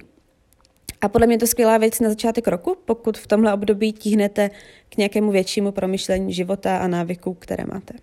A 1.00 1.08
podle 1.08 1.26
mě 1.26 1.38
to 1.38 1.46
skvělá 1.46 1.78
věc 1.78 2.00
na 2.00 2.08
začátek 2.08 2.48
roku, 2.48 2.76
pokud 2.84 3.18
v 3.18 3.26
tomhle 3.26 3.54
období 3.54 3.92
tíhnete 3.92 4.50
k 4.88 4.96
nějakému 4.96 5.30
většímu 5.30 5.72
promyšlení 5.72 6.32
života 6.32 6.78
a 6.78 6.88
návyků, 6.88 7.34
které 7.34 7.64
máte. 7.72 7.94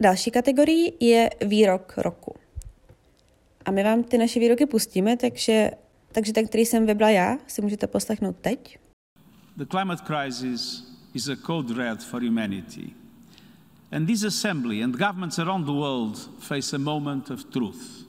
Další 0.00 0.30
kategorií 0.30 0.92
je 1.00 1.30
výrok 1.40 1.94
roku. 1.96 2.45
A 3.66 3.70
my 3.70 3.84
vám 3.84 4.02
ty 4.02 4.18
naše 4.18 4.40
výroky 4.40 4.66
pustíme, 4.66 5.16
takže, 5.16 5.70
takže 6.12 6.32
ten, 6.32 6.46
který 6.46 6.66
jsem 6.66 6.86
vybral 6.86 7.10
já, 7.10 7.38
si 7.46 7.62
můžete 7.62 7.86
poslechnout 7.86 8.36
teď. 8.40 8.78
The 9.56 9.64
climate 9.70 10.02
crisis 10.06 10.84
is 11.14 11.28
a 11.28 11.36
code 11.46 11.74
red 11.74 12.02
for 12.02 12.22
humanity. 12.22 12.90
And 13.92 14.06
this 14.06 14.24
assembly 14.24 14.84
and 14.84 14.92
governments 14.92 15.38
around 15.38 15.64
the 15.64 15.72
world 15.72 16.30
face 16.38 16.76
a 16.76 16.78
moment 16.78 17.30
of 17.30 17.44
truth. 17.44 18.06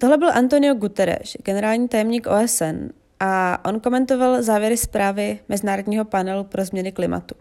Tohle 0.00 0.18
byl 0.18 0.32
Antonio 0.32 0.74
Guterres, 0.74 1.36
generální 1.44 1.88
tajemník 1.88 2.26
OSN, 2.26 2.88
a 3.20 3.64
on 3.64 3.80
komentoval 3.80 4.42
závěry 4.42 4.76
zprávy 4.76 5.40
Mezinárodního 5.48 6.04
panelu 6.04 6.44
pro 6.44 6.64
změny 6.64 6.92
klimatu. 6.92 7.34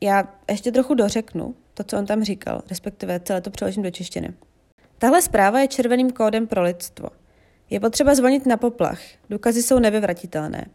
Já 0.00 0.34
ještě 0.50 0.72
trochu 0.72 0.94
dořeknu 0.94 1.54
to, 1.74 1.84
co 1.84 1.98
on 1.98 2.06
tam 2.06 2.24
říkal, 2.24 2.62
respektive 2.70 3.20
celé 3.20 3.40
to 3.40 3.50
přeložím 3.50 3.82
do 3.82 3.90
češtiny. 3.90 4.34
Tahle 4.98 5.22
zpráva 5.22 5.60
je 5.60 5.68
červeným 5.68 6.10
kódem 6.10 6.46
pro 6.46 6.62
lidstvo. 6.62 7.08
Je 7.70 7.80
potřeba 7.80 8.14
zvonit 8.14 8.46
na 8.46 8.56
poplach, 8.56 9.00
důkazy 9.30 9.62
jsou 9.62 9.78
nevyvratitelné. 9.78 10.66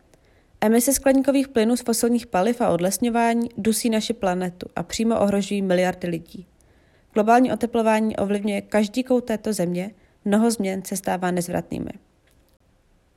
Emise 0.62 0.94
skleníkových 0.94 1.48
plynů 1.48 1.78
z 1.78 1.82
fosilních 1.82 2.28
paliv 2.28 2.62
a 2.62 2.70
odlesňování 2.70 3.50
dusí 3.58 3.90
naši 3.90 4.14
planetu 4.14 4.68
a 4.76 4.84
přímo 4.84 5.20
ohrožují 5.20 5.62
miliardy 5.62 6.08
lidí. 6.08 6.46
Globální 7.14 7.54
oteplování 7.54 8.18
ovlivňuje 8.18 8.62
každý 8.62 9.04
kout 9.04 9.26
této 9.26 9.54
země, 9.54 9.92
mnoho 10.26 10.52
změn 10.52 10.82
se 10.86 10.98
stává 10.98 11.32
nezvratnými. 11.32 11.92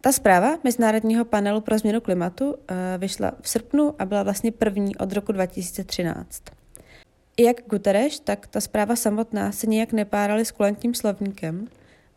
Ta 0.00 0.12
zpráva 0.12 0.58
Mezinárodního 0.64 1.24
panelu 1.24 1.60
pro 1.60 1.78
změnu 1.78 2.00
klimatu 2.00 2.54
eh, 2.68 2.98
vyšla 2.98 3.32
v 3.40 3.48
srpnu 3.48 3.94
a 3.98 4.04
byla 4.04 4.22
vlastně 4.22 4.52
první 4.52 4.96
od 4.96 5.12
roku 5.12 5.32
2013. 5.32 6.42
Jak 7.38 7.56
Guterres, 7.66 8.20
tak 8.20 8.46
ta 8.46 8.60
zpráva 8.60 8.96
samotná 8.96 9.52
se 9.52 9.66
nijak 9.66 9.92
nepáraly 9.92 10.44
s 10.44 10.50
kulantním 10.50 10.94
slovníkem. 10.94 11.68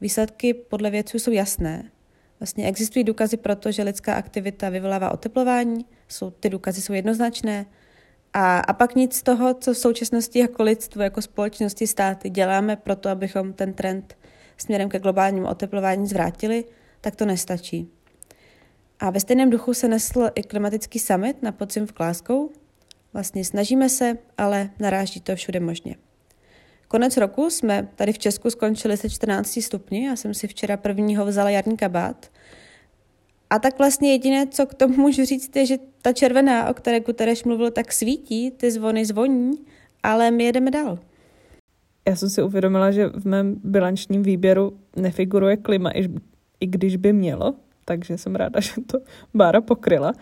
Výsledky 0.02 0.54
podle 0.54 0.90
vědců 0.90 1.20
jsou 1.20 1.32
jasné. 1.32 1.92
Vlastně 2.40 2.68
existují 2.68 3.04
důkazy 3.04 3.38
pro 3.38 3.56
to, 3.56 3.72
že 3.72 3.84
lidská 3.84 4.14
aktivita 4.14 4.70
vyvolává 4.70 5.12
oteplování, 5.12 5.86
jsou, 6.08 6.30
ty 6.30 6.50
důkazy 6.50 6.82
jsou 6.82 6.94
jednoznačné, 6.94 7.66
a, 8.34 8.60
a 8.60 8.74
pak 8.74 8.96
nic 8.96 9.16
z 9.16 9.24
toho, 9.24 9.54
co 9.54 9.74
v 9.74 9.78
současnosti 9.78 10.40
jako 10.40 10.64
lidstvo, 10.64 11.02
jako 11.02 11.22
společnosti, 11.22 11.88
státy 11.88 12.30
děláme 12.30 12.76
pro 12.76 12.96
to, 12.96 13.10
abychom 13.10 13.54
ten 13.54 13.74
trend 13.74 14.18
směrem 14.58 14.90
ke 14.90 15.00
globálnímu 15.00 15.48
oteplování 15.48 16.08
zvrátili, 16.08 16.66
tak 17.02 17.16
to 17.16 17.26
nestačí. 17.26 17.90
A 19.00 19.10
ve 19.10 19.20
stejném 19.20 19.50
duchu 19.50 19.74
se 19.74 19.88
nesl 19.88 20.30
i 20.36 20.44
klimatický 20.44 21.00
summit 21.00 21.44
na 21.44 21.52
podzim 21.52 21.88
v 21.88 21.94
Glasgow. 21.94 22.50
Vlastně 23.18 23.46
snažíme 23.46 23.90
se, 23.90 24.18
ale 24.38 24.70
naráží 24.80 25.22
to 25.22 25.36
všude 25.36 25.60
možně. 25.60 25.96
Konec 26.88 27.18
roku 27.18 27.50
jsme 27.50 27.88
tady 27.96 28.14
v 28.14 28.20
Česku 28.20 28.50
skončili 28.50 28.98
se 28.98 29.10
14 29.10 29.60
stupni. 29.62 30.06
Já 30.06 30.16
jsem 30.16 30.34
si 30.34 30.48
včera 30.48 30.78
prvního 30.78 31.26
vzala 31.26 31.50
jarní 31.50 31.78
kabát. 31.78 32.32
A 33.50 33.60
tak 33.60 33.78
vlastně 33.78 34.12
jediné, 34.12 34.48
co 34.48 34.66
k 34.66 34.74
tomu 34.74 34.96
můžu 34.98 35.26
říct, 35.26 35.56
je, 35.56 35.66
že 35.66 35.78
ta 36.02 36.14
červená, 36.14 36.70
o 36.70 36.74
které 36.74 37.00
Guterres 37.00 37.44
mluvil, 37.44 37.72
tak 37.72 37.94
svítí, 37.94 38.52
ty 38.52 38.72
zvony 38.72 39.06
zvoní, 39.06 39.52
ale 40.04 40.32
my 40.32 40.44
jedeme 40.44 40.72
dál. 40.72 41.00
Já 42.08 42.16
jsem 42.16 42.30
si 42.30 42.44
uvědomila, 42.44 42.92
že 42.92 43.08
v 43.08 43.26
mém 43.26 43.56
bilančním 43.64 44.24
výběru 44.24 44.80
nefiguruje 44.96 45.58
klima, 45.58 45.92
i 46.60 46.68
když 46.68 46.96
by 46.96 47.14
mělo, 47.14 47.56
takže 47.86 48.18
jsem 48.18 48.36
ráda, 48.36 48.60
že 48.60 48.72
to 48.88 49.00
Bára 49.34 49.62
pokryla. 49.62 50.14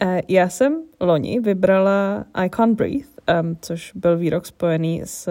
Eh, 0.00 0.22
já 0.28 0.48
jsem 0.48 0.82
loni 1.00 1.40
vybrala 1.40 2.24
I 2.34 2.48
Can't 2.48 2.76
Breathe, 2.76 3.08
um, 3.42 3.56
což 3.60 3.92
byl 3.94 4.18
výrok 4.18 4.46
spojený 4.46 5.02
s, 5.04 5.28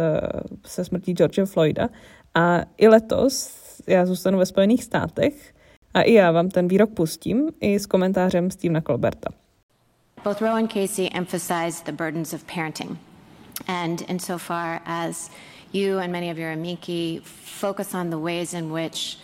se 0.65 0.85
smrtí 0.85 1.13
George 1.13 1.45
Floyda. 1.45 1.89
A 2.35 2.61
i 2.77 2.87
letos 2.87 3.51
já 3.87 4.05
zůstanu 4.05 4.37
ve 4.37 4.45
Spojených 4.45 4.83
státech 4.83 5.53
a 5.93 6.01
i 6.01 6.13
já 6.13 6.31
vám 6.31 6.49
ten 6.49 6.67
výrok 6.67 6.89
pustím 6.93 7.49
i 7.59 7.79
s 7.79 7.85
komentářem 7.85 8.51
Stevena 8.51 8.81
Colberta. 8.81 9.29
Both 10.23 10.41
Roe 10.41 10.51
and 10.51 10.73
Casey 10.73 11.09
emphasized 11.13 11.85
the 11.85 11.91
burdens 11.91 12.33
of 12.33 12.43
parenting. 12.43 12.97
And 13.67 14.01
insofar 14.09 14.79
as 14.85 15.31
you 15.73 15.97
and 15.99 16.11
many 16.11 16.31
of 16.31 16.37
your 16.37 16.51
amici 16.51 17.21
focus 17.59 17.93
on 17.93 18.09
the 18.09 18.17
ways 18.17 18.53
in 18.53 18.71
which 18.73 19.17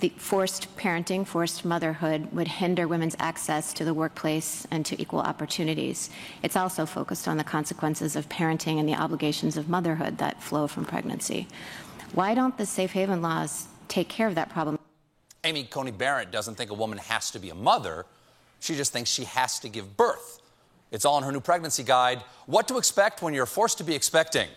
the 0.00 0.08
forced 0.16 0.74
parenting, 0.76 1.26
forced 1.26 1.64
motherhood 1.64 2.32
would 2.32 2.48
hinder 2.48 2.88
women's 2.88 3.16
access 3.18 3.72
to 3.74 3.84
the 3.84 3.94
workplace 3.94 4.66
and 4.70 4.84
to 4.86 5.00
equal 5.00 5.20
opportunities. 5.20 6.10
It's 6.42 6.56
also 6.56 6.86
focused 6.86 7.28
on 7.28 7.36
the 7.36 7.44
consequences 7.44 8.16
of 8.16 8.28
parenting 8.28 8.78
and 8.78 8.88
the 8.88 8.94
obligations 8.94 9.56
of 9.56 9.68
motherhood 9.68 10.18
that 10.18 10.42
flow 10.42 10.66
from 10.66 10.84
pregnancy. 10.84 11.46
Why 12.12 12.34
don't 12.34 12.56
the 12.56 12.66
safe 12.66 12.92
haven 12.92 13.22
laws 13.22 13.68
take 13.88 14.08
care 14.08 14.26
of 14.26 14.34
that 14.34 14.48
problem? 14.48 14.78
Amy 15.44 15.64
Coney 15.64 15.90
Barrett 15.90 16.30
doesn't 16.30 16.56
think 16.56 16.70
a 16.70 16.74
woman 16.74 16.98
has 16.98 17.30
to 17.30 17.38
be 17.38 17.50
a 17.50 17.54
mother, 17.54 18.06
she 18.58 18.76
just 18.76 18.92
thinks 18.92 19.10
she 19.10 19.24
has 19.24 19.58
to 19.60 19.68
give 19.68 19.96
birth. 19.96 20.40
It's 20.90 21.04
all 21.04 21.18
in 21.18 21.24
her 21.24 21.32
new 21.32 21.40
pregnancy 21.40 21.82
guide 21.82 22.22
What 22.46 22.68
to 22.68 22.78
Expect 22.78 23.22
When 23.22 23.32
You're 23.32 23.46
Forced 23.46 23.78
to 23.78 23.84
Be 23.84 23.94
Expecting. 23.94 24.48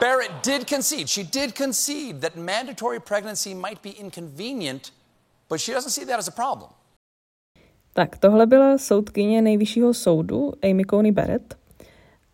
Barrett 0.00 0.44
did 0.44 0.68
concede, 0.68 1.08
she 1.08 1.22
did 1.22 1.56
concede 1.56 2.20
that 2.20 2.36
mandatory 2.36 3.00
pregnancy 3.00 3.54
might 3.54 3.82
be 3.82 3.90
inconvenient, 3.90 4.92
but 5.48 5.60
she 5.60 5.72
doesn't 5.72 5.90
see 5.90 6.04
that 6.04 6.18
as 6.18 6.28
a 6.28 6.30
problem. 6.30 6.70
Tak 7.92 8.18
tohle 8.18 8.46
byla 8.46 8.78
soudkyně 8.78 9.42
nejvyššího 9.42 9.94
soudu 9.94 10.52
Amy 10.70 10.84
Coney 10.84 11.12
Barrett. 11.12 11.54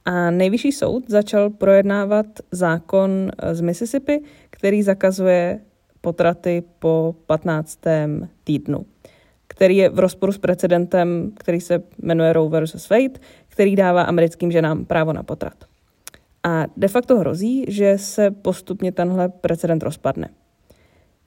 A 0.04 0.30
nejvyšší 0.30 0.72
soud 0.72 1.10
začal 1.10 1.50
projednávat 1.50 2.26
zákon 2.50 3.30
z 3.52 3.60
Mississippi, 3.60 4.22
který 4.50 4.82
zakazuje 4.82 5.60
potraty 6.00 6.62
po 6.78 7.14
15. 7.26 7.78
týdnu, 8.44 8.86
který 9.46 9.76
je 9.76 9.88
v 9.88 9.98
rozporu 9.98 10.32
s 10.32 10.38
precedentem, 10.38 11.32
který 11.38 11.60
se 11.60 11.82
jmenuje 11.98 12.32
Roe 12.32 12.64
vs. 12.64 12.88
Wade, 12.90 13.20
který 13.48 13.76
dává 13.76 14.02
americkým 14.02 14.52
ženám 14.52 14.84
právo 14.84 15.12
na 15.12 15.22
potrat. 15.22 15.73
A 16.44 16.66
de 16.76 16.88
facto 16.88 17.18
hrozí, 17.18 17.64
že 17.68 17.98
se 17.98 18.30
postupně 18.30 18.92
tenhle 18.92 19.28
precedent 19.28 19.82
rozpadne. 19.82 20.28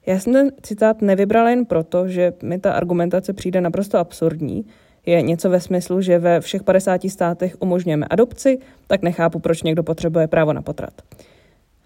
Já 0.06 0.18
jsem 0.18 0.32
ten 0.32 0.52
citát 0.62 1.02
nevybrala 1.02 1.50
jen 1.50 1.64
proto, 1.64 2.08
že 2.08 2.32
mi 2.42 2.58
ta 2.58 2.72
argumentace 2.72 3.32
přijde 3.32 3.60
naprosto 3.60 3.98
absurdní. 3.98 4.66
Je 5.06 5.22
něco 5.22 5.50
ve 5.50 5.60
smyslu, 5.60 6.00
že 6.00 6.18
ve 6.18 6.40
všech 6.40 6.62
50 6.62 7.00
státech 7.08 7.56
umožňujeme 7.60 8.06
adopci, 8.10 8.58
tak 8.86 9.02
nechápu, 9.02 9.38
proč 9.38 9.62
někdo 9.62 9.82
potřebuje 9.82 10.28
právo 10.28 10.52
na 10.52 10.62
potrat. 10.62 11.02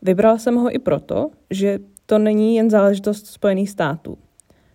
Vybrala 0.02 0.38
jsem 0.38 0.54
ho 0.54 0.74
i 0.74 0.78
proto, 0.78 1.30
že 1.50 1.78
to 2.06 2.18
není 2.18 2.56
jen 2.56 2.70
záležitost 2.70 3.26
Spojených 3.26 3.70
států. 3.70 4.18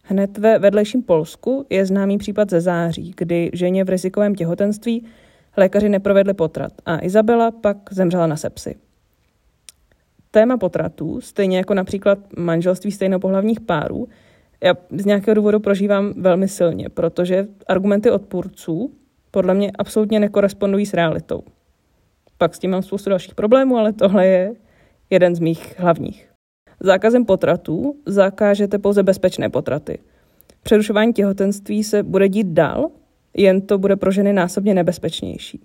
Hned 0.03 0.37
ve 0.37 0.59
vedlejším 0.59 1.03
Polsku 1.03 1.65
je 1.69 1.85
známý 1.85 2.17
případ 2.17 2.49
ze 2.49 2.61
září, 2.61 3.13
kdy 3.17 3.49
ženě 3.53 3.83
v 3.83 3.89
rizikovém 3.89 4.35
těhotenství 4.35 5.05
lékaři 5.57 5.89
neprovedli 5.89 6.33
potrat 6.33 6.71
a 6.85 7.05
Izabela 7.05 7.51
pak 7.51 7.77
zemřela 7.91 8.27
na 8.27 8.35
sepsy. 8.35 8.75
Téma 10.31 10.57
potratů, 10.57 11.21
stejně 11.21 11.57
jako 11.57 11.73
například 11.73 12.19
manželství 12.37 12.91
stejnopohlavních 12.91 13.59
párů, 13.59 14.07
já 14.63 14.73
z 14.91 15.05
nějakého 15.05 15.35
důvodu 15.35 15.59
prožívám 15.59 16.13
velmi 16.17 16.47
silně, 16.47 16.89
protože 16.89 17.47
argumenty 17.67 18.11
odpůrců 18.11 18.91
podle 19.31 19.53
mě 19.53 19.71
absolutně 19.79 20.19
nekorespondují 20.19 20.85
s 20.85 20.93
realitou. 20.93 21.43
Pak 22.37 22.55
s 22.55 22.59
tím 22.59 22.71
mám 22.71 22.83
spoustu 22.83 23.09
dalších 23.09 23.35
problémů, 23.35 23.77
ale 23.77 23.93
tohle 23.93 24.27
je 24.27 24.55
jeden 25.09 25.35
z 25.35 25.39
mých 25.39 25.79
hlavních. 25.79 26.29
Zákazem 26.79 27.25
potratů 27.25 27.95
zakážete 28.05 28.77
pouze 28.77 29.03
bezpečné 29.03 29.49
potraty. 29.49 29.99
Přerušování 30.63 31.13
těhotenství 31.13 31.83
se 31.83 32.03
bude 32.03 32.29
dít 32.29 32.47
dál, 32.47 32.89
jen 33.37 33.61
to 33.61 33.77
bude 33.77 33.95
pro 33.95 34.11
ženy 34.11 34.33
násobně 34.33 34.73
nebezpečnější. 34.73 35.61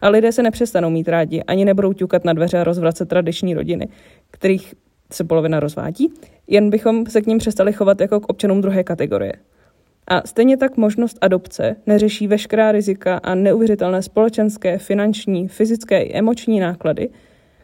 A 0.00 0.08
lidé 0.08 0.32
se 0.32 0.42
nepřestanou 0.42 0.90
mít 0.90 1.08
rádi, 1.08 1.42
ani 1.42 1.64
nebudou 1.64 1.92
ťukat 1.92 2.24
na 2.24 2.32
dveře 2.32 2.58
a 2.58 2.64
rozvracet 2.64 3.08
tradiční 3.08 3.54
rodiny, 3.54 3.88
kterých 4.30 4.74
se 5.12 5.24
polovina 5.24 5.60
rozvádí, 5.60 6.12
jen 6.46 6.70
bychom 6.70 7.06
se 7.06 7.22
k 7.22 7.26
ním 7.26 7.38
přestali 7.38 7.72
chovat 7.72 8.00
jako 8.00 8.20
k 8.20 8.28
občanům 8.28 8.60
druhé 8.60 8.84
kategorie. 8.84 9.32
A 10.06 10.26
stejně 10.26 10.56
tak 10.56 10.76
možnost 10.76 11.18
adopce 11.20 11.76
neřeší 11.86 12.26
veškerá 12.26 12.72
rizika 12.72 13.16
a 13.16 13.34
neuvěřitelné 13.34 14.02
společenské, 14.02 14.78
finanční, 14.78 15.48
fyzické 15.48 16.02
i 16.02 16.12
emoční 16.12 16.60
náklady, 16.60 17.08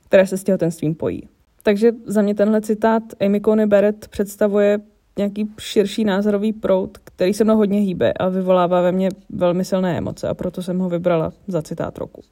které 0.07 0.27
se 0.27 0.37
s 0.37 0.45
těhotenstvím 0.45 0.95
pojí. 0.95 1.29
Takže 1.63 1.93
za 2.05 2.23
mě 2.23 2.35
tenhle 2.35 2.61
citát 2.61 3.03
Amy 3.21 3.41
Coney 3.41 3.67
Barrett 3.67 4.09
představuje 4.09 4.79
nějaký 5.21 5.51
širší 5.61 6.05
názorový 6.05 6.53
proud, 6.53 6.99
který 7.05 7.35
se 7.35 7.45
mnou 7.45 7.57
hodně 7.57 7.81
hýbe 7.81 8.13
a 8.13 8.29
vyvolává 8.29 8.81
ve 8.81 8.93
mně 8.93 9.09
velmi 9.31 9.65
silné 9.65 9.99
emoce 9.99 10.29
a 10.29 10.35
proto 10.35 10.63
jsem 10.63 10.79
ho 10.79 10.89
vybrala 10.89 11.33
za 11.49 11.63
citát 11.63 11.99
roku. 11.99 12.23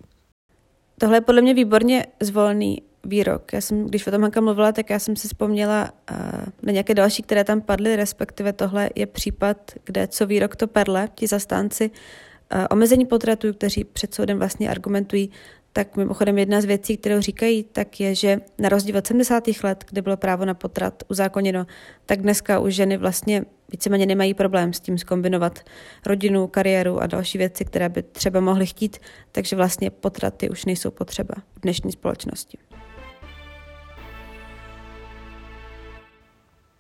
Tohle 0.99 1.17
je 1.17 1.21
podle 1.21 1.43
mě 1.43 1.55
výborně 1.55 2.07
zvolený 2.21 2.83
výrok. 3.05 3.53
Já 3.53 3.61
jsem, 3.61 3.87
když 3.87 4.07
o 4.07 4.11
tom 4.11 4.23
Hanka 4.23 4.41
mluvila, 4.41 4.73
tak 4.73 4.91
já 4.91 4.99
jsem 4.99 5.17
si 5.17 5.29
vzpomněla 5.29 5.91
uh, 6.11 6.17
na 6.63 6.73
nějaké 6.73 6.95
další, 6.95 7.23
které 7.23 7.45
tam 7.45 7.61
padly, 7.61 7.97
respektive 7.97 8.53
tohle 8.53 8.91
je 8.95 9.07
případ, 9.07 9.57
kde 9.85 10.07
co 10.07 10.27
výrok 10.27 10.57
to 10.57 10.67
perle, 10.67 11.09
ti 11.15 11.27
zastánci 11.27 11.91
uh, 11.91 12.67
omezení 12.71 13.07
potratů, 13.07 13.53
kteří 13.53 13.85
před 13.85 14.15
soudem 14.15 14.39
vlastně 14.39 14.71
argumentují 14.71 15.31
tak 15.73 15.97
mimochodem 15.97 16.39
jedna 16.39 16.61
z 16.61 16.65
věcí, 16.65 16.97
kterou 16.97 17.21
říkají, 17.21 17.65
tak 17.65 18.01
je, 18.01 18.15
že 18.15 18.41
na 18.59 18.69
rozdíl 18.69 18.97
od 18.97 19.07
70. 19.07 19.45
let, 19.63 19.85
kdy 19.91 20.03
bylo 20.03 20.17
právo 20.17 20.45
na 20.45 20.55
potrat 20.55 21.03
uzákoněno, 21.09 21.67
tak 22.07 22.23
dneska 22.23 22.59
už 22.59 22.75
ženy 22.75 22.97
vlastně 22.97 23.45
víceméně 23.73 24.07
nemají 24.07 24.35
problém 24.35 24.73
s 24.73 24.81
tím 24.81 24.99
skombinovat 24.99 25.59
rodinu, 26.07 26.47
kariéru 26.47 27.01
a 27.01 27.07
další 27.07 27.39
věci, 27.39 27.65
které 27.65 27.89
by 27.89 28.03
třeba 28.03 28.41
mohly 28.41 28.67
chtít, 28.67 28.99
takže 29.33 29.57
vlastně 29.57 29.91
potraty 29.91 30.51
už 30.51 30.65
nejsou 30.65 30.91
potřeba 30.91 31.35
v 31.57 31.61
dnešní 31.61 31.93
společnosti. 31.93 32.59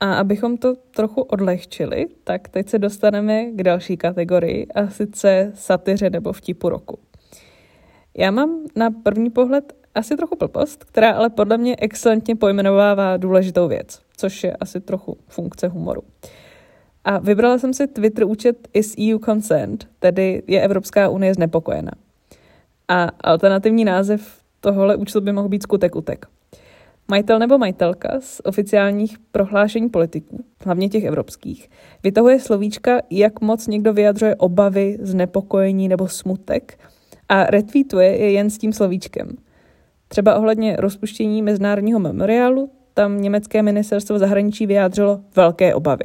A 0.01 0.15
abychom 0.15 0.57
to 0.57 0.77
trochu 0.77 1.23
odlehčili, 1.23 2.07
tak 2.25 2.49
teď 2.49 2.69
se 2.69 2.79
dostaneme 2.79 3.45
k 3.45 3.63
další 3.63 3.97
kategorii, 3.97 4.67
a 4.67 4.91
sice 4.91 5.53
satyře 5.55 6.11
nebo 6.11 6.33
vtipu 6.33 6.69
roku. 6.69 7.08
Já 8.19 8.31
mám 8.31 8.61
na 8.77 8.91
první 8.91 9.31
pohled 9.31 9.73
asi 9.95 10.17
trochu 10.17 10.37
blbost, 10.37 10.85
která 10.85 11.11
ale 11.11 11.31
podle 11.31 11.59
mě 11.59 11.77
excelentně 11.79 12.37
pojmenovává 12.37 13.17
důležitou 13.17 13.69
věc, 13.69 14.01
což 14.17 14.45
je 14.45 14.57
asi 14.57 14.81
trochu 14.81 15.19
funkce 15.29 15.69
humoru. 15.69 16.03
A 17.05 17.19
vybrala 17.19 17.59
jsem 17.59 17.75
si 17.75 17.87
Twitter 17.87 18.25
účet 18.25 18.69
Is 18.75 18.95
EU 19.01 19.19
Concerned, 19.19 19.89
tedy 19.99 20.43
je 20.47 20.61
Evropská 20.61 21.09
unie 21.09 21.35
znepokojena. 21.35 21.91
A 22.89 23.05
alternativní 23.21 23.85
název 23.85 24.41
tohohle 24.61 24.97
účtu 24.97 25.21
by 25.21 25.33
mohl 25.33 25.49
být 25.49 25.63
skutek 25.63 25.97
utek. 25.97 26.27
Majitel 27.09 27.39
nebo 27.39 27.59
majitelka 27.59 28.21
z 28.21 28.41
oficiálních 28.45 29.19
prohlášení 29.19 29.89
politiků, 29.89 30.45
hlavně 30.65 30.89
těch 30.89 31.05
evropských, 31.05 31.71
vytahuje 32.03 32.41
slovíčka, 32.41 33.01
jak 33.11 33.41
moc 33.41 33.67
někdo 33.67 33.93
vyjadřuje 33.93 34.37
obavy, 34.37 34.99
znepokojení 35.01 35.89
nebo 35.89 36.09
smutek– 36.09 36.79
a 37.29 37.45
retweetuje 37.45 38.17
je 38.17 38.31
jen 38.31 38.51
s 38.51 38.59
tím 38.59 38.73
slovíčkem. 38.73 39.37
Třeba 40.09 40.37
ohledně 40.37 40.77
rozpuštění 40.77 41.43
Mezinárodního 41.43 41.99
memoriálu 41.99 42.71
tam 42.95 43.21
německé 43.21 43.63
ministerstvo 43.63 44.19
zahraničí 44.19 44.67
vyjádřilo 44.67 45.21
velké 45.37 45.75
obavy. 45.75 46.05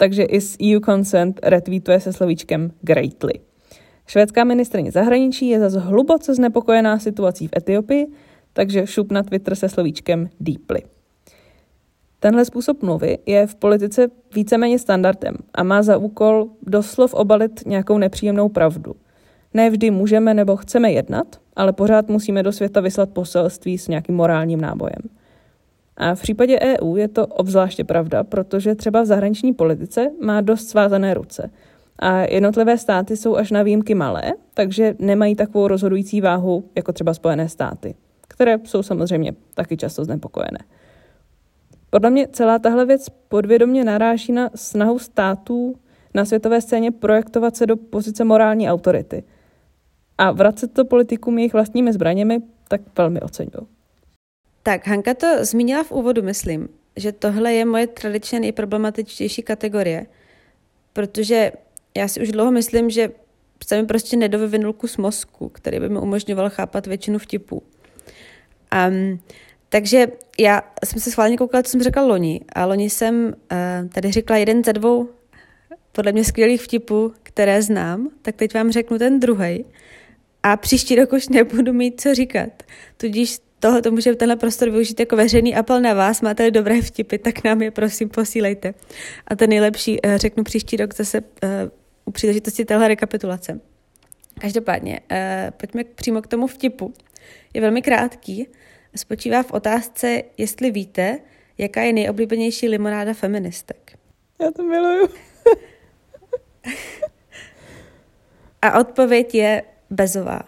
takže 0.00 0.22
i 0.22 0.40
s 0.40 0.56
EU 0.62 0.80
Consent 0.80 1.40
retweetuje 1.42 2.00
se 2.00 2.12
slovíčkem 2.12 2.72
greatly. 2.80 3.32
Švédská 4.06 4.44
ministrině 4.44 4.92
zahraničí 4.92 5.48
je 5.48 5.60
zase 5.60 5.80
hluboce 5.80 6.34
znepokojená 6.34 6.98
situací 6.98 7.48
v 7.48 7.50
Etiopii, 7.56 8.06
takže 8.52 8.86
šup 8.86 9.12
na 9.12 9.22
Twitter 9.22 9.54
se 9.54 9.68
slovíčkem 9.68 10.28
deeply. 10.40 10.82
Tenhle 12.20 12.44
způsob 12.44 12.82
mluvy 12.82 13.18
je 13.26 13.46
v 13.46 13.54
politice 13.54 14.08
víceméně 14.34 14.78
standardem 14.78 15.34
a 15.54 15.62
má 15.62 15.82
za 15.82 15.96
úkol 15.96 16.48
doslov 16.62 17.14
obalit 17.14 17.66
nějakou 17.66 17.98
nepříjemnou 17.98 18.48
pravdu. 18.48 18.94
Ne 19.54 19.70
vždy 19.70 19.90
můžeme 19.90 20.34
nebo 20.34 20.56
chceme 20.56 20.92
jednat, 20.92 21.40
ale 21.56 21.72
pořád 21.72 22.08
musíme 22.08 22.42
do 22.42 22.52
světa 22.52 22.80
vyslat 22.80 23.10
poselství 23.10 23.78
s 23.78 23.88
nějakým 23.88 24.16
morálním 24.16 24.60
nábojem. 24.60 25.02
A 25.96 26.14
v 26.14 26.22
případě 26.22 26.58
EU 26.60 26.96
je 26.96 27.08
to 27.08 27.26
obzvláště 27.26 27.84
pravda, 27.84 28.24
protože 28.24 28.74
třeba 28.74 29.02
v 29.02 29.06
zahraniční 29.06 29.52
politice 29.52 30.10
má 30.20 30.40
dost 30.40 30.68
svázané 30.68 31.14
ruce. 31.14 31.50
A 31.98 32.20
jednotlivé 32.20 32.78
státy 32.78 33.16
jsou 33.16 33.36
až 33.36 33.50
na 33.50 33.62
výjimky 33.62 33.94
malé, 33.94 34.32
takže 34.54 34.94
nemají 34.98 35.36
takovou 35.36 35.68
rozhodující 35.68 36.20
váhu 36.20 36.64
jako 36.74 36.92
třeba 36.92 37.14
Spojené 37.14 37.48
státy, 37.48 37.94
které 38.28 38.58
jsou 38.64 38.82
samozřejmě 38.82 39.32
taky 39.54 39.76
často 39.76 40.04
znepokojené. 40.04 40.58
Podle 41.90 42.10
mě 42.10 42.28
celá 42.28 42.58
tahle 42.58 42.86
věc 42.86 43.08
podvědomě 43.28 43.84
naráží 43.84 44.32
na 44.32 44.50
snahu 44.54 44.98
států 44.98 45.74
na 46.14 46.24
světové 46.24 46.60
scéně 46.60 46.90
projektovat 46.90 47.56
se 47.56 47.66
do 47.66 47.76
pozice 47.76 48.24
morální 48.24 48.70
autority. 48.70 49.22
A 50.20 50.30
vracet 50.32 50.72
to 50.72 50.84
politikům 50.84 51.38
jejich 51.38 51.52
vlastními 51.52 51.92
zbraněmi, 51.92 52.38
tak 52.68 52.80
velmi 52.98 53.20
oceňuju. 53.20 53.68
Tak, 54.62 54.86
Hanka 54.86 55.14
to 55.14 55.26
zmínila 55.44 55.84
v 55.84 55.92
úvodu, 55.92 56.22
myslím, 56.22 56.68
že 56.96 57.12
tohle 57.12 57.52
je 57.52 57.64
moje 57.64 57.86
tradičně 57.86 58.40
nejproblematičtější 58.40 59.42
kategorie, 59.42 60.06
protože 60.92 61.52
já 61.96 62.08
si 62.08 62.20
už 62.20 62.32
dlouho 62.32 62.50
myslím, 62.50 62.90
že 62.90 63.10
se 63.66 63.80
mi 63.80 63.86
prostě 63.86 64.16
nedovyvinul 64.16 64.72
kus 64.72 64.96
mozku, 64.96 65.48
který 65.48 65.80
by 65.80 65.88
mi 65.88 65.98
umožňoval 65.98 66.50
chápat 66.50 66.86
většinu 66.86 67.18
vtipů. 67.18 67.62
Um, 68.88 69.20
takže 69.68 70.06
já 70.38 70.62
jsem 70.84 71.00
se 71.00 71.10
schválně 71.10 71.36
koukala, 71.36 71.62
co 71.62 71.70
jsem 71.70 71.82
řekla 71.82 72.02
loni. 72.02 72.40
A 72.52 72.66
loni 72.66 72.90
jsem 72.90 73.26
uh, 73.26 73.88
tady 73.88 74.12
řekla 74.12 74.36
jeden 74.36 74.64
ze 74.64 74.72
dvou 74.72 75.08
podle 75.92 76.12
mě 76.12 76.24
skvělých 76.24 76.62
vtipů, 76.62 77.12
které 77.22 77.62
znám, 77.62 78.08
tak 78.22 78.36
teď 78.36 78.54
vám 78.54 78.72
řeknu 78.72 78.98
ten 78.98 79.20
druhý. 79.20 79.64
A 80.42 80.56
příští 80.56 80.94
rok 80.94 81.12
už 81.12 81.28
nebudu 81.28 81.72
mít 81.72 82.00
co 82.00 82.14
říkat. 82.14 82.62
Tudíž 82.96 83.38
toho 83.58 83.82
to 83.82 83.90
můžeme 83.90 84.16
tenhle 84.16 84.36
prostor 84.36 84.70
využít 84.70 85.00
jako 85.00 85.16
veřejný 85.16 85.54
apel 85.56 85.80
na 85.80 85.94
vás. 85.94 86.20
Máte 86.20 86.50
dobré 86.50 86.82
vtipy, 86.82 87.18
tak 87.18 87.44
nám 87.44 87.62
je 87.62 87.70
prosím 87.70 88.08
posílejte. 88.08 88.74
A 89.26 89.36
ten 89.36 89.50
nejlepší 89.50 90.00
uh, 90.00 90.16
řeknu 90.16 90.44
příští 90.44 90.76
rok 90.76 90.94
zase 90.94 91.20
uh, 91.20 91.48
u 92.04 92.10
příležitosti 92.10 92.64
téhle 92.64 92.88
rekapitulace. 92.88 93.60
Každopádně, 94.40 95.00
uh, 95.10 95.16
pojďme 95.50 95.84
přímo 95.84 96.22
k 96.22 96.26
tomu 96.26 96.46
vtipu. 96.46 96.94
Je 97.54 97.60
velmi 97.60 97.82
krátký 97.82 98.46
spočívá 98.96 99.42
v 99.42 99.52
otázce, 99.52 100.22
jestli 100.38 100.70
víte, 100.70 101.18
jaká 101.58 101.82
je 101.82 101.92
nejoblíbenější 101.92 102.68
limonáda 102.68 103.14
feministek. 103.14 103.92
Já 104.42 104.50
to 104.50 104.62
miluju. 104.62 105.08
A 108.62 108.80
odpověď 108.80 109.34
je 109.34 109.62
bezová. 109.90 110.40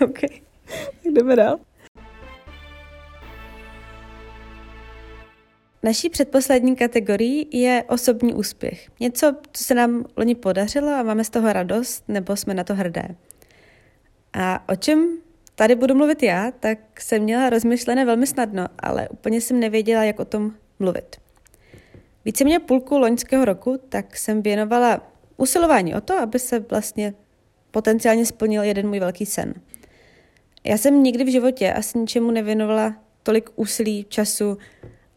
OK. 0.04 0.18
Jdeme 1.04 1.36
dál. 1.36 1.58
Naší 5.82 6.10
předposlední 6.10 6.76
kategorií 6.76 7.48
je 7.52 7.84
osobní 7.88 8.34
úspěch. 8.34 8.88
Něco, 9.00 9.36
co 9.52 9.64
se 9.64 9.74
nám 9.74 10.04
loni 10.16 10.34
podařilo 10.34 10.88
a 10.88 11.02
máme 11.02 11.24
z 11.24 11.30
toho 11.30 11.52
radost, 11.52 12.04
nebo 12.08 12.36
jsme 12.36 12.54
na 12.54 12.64
to 12.64 12.74
hrdé. 12.74 13.08
A 14.32 14.68
o 14.68 14.76
čem 14.76 15.18
tady 15.54 15.74
budu 15.74 15.94
mluvit 15.94 16.22
já, 16.22 16.50
tak 16.50 17.00
jsem 17.00 17.22
měla 17.22 17.50
rozmyšlené 17.50 18.04
velmi 18.04 18.26
snadno, 18.26 18.66
ale 18.78 19.08
úplně 19.08 19.40
jsem 19.40 19.60
nevěděla, 19.60 20.04
jak 20.04 20.20
o 20.20 20.24
tom 20.24 20.52
mluvit. 20.78 21.16
Víceméně 22.26 22.58
půlku 22.58 22.98
loňského 22.98 23.44
roku 23.44 23.78
tak 23.88 24.16
jsem 24.16 24.42
věnovala 24.42 25.12
usilování 25.36 25.94
o 25.94 26.00
to, 26.00 26.18
aby 26.18 26.38
se 26.38 26.58
vlastně 26.58 27.14
potenciálně 27.70 28.26
splnil 28.26 28.62
jeden 28.62 28.88
můj 28.88 29.00
velký 29.00 29.26
sen. 29.26 29.54
Já 30.64 30.78
jsem 30.78 31.02
nikdy 31.02 31.24
v 31.24 31.32
životě 31.32 31.72
asi 31.72 31.98
ničemu 31.98 32.30
nevěnovala 32.30 32.96
tolik 33.22 33.50
úsilí, 33.56 34.06
času 34.08 34.58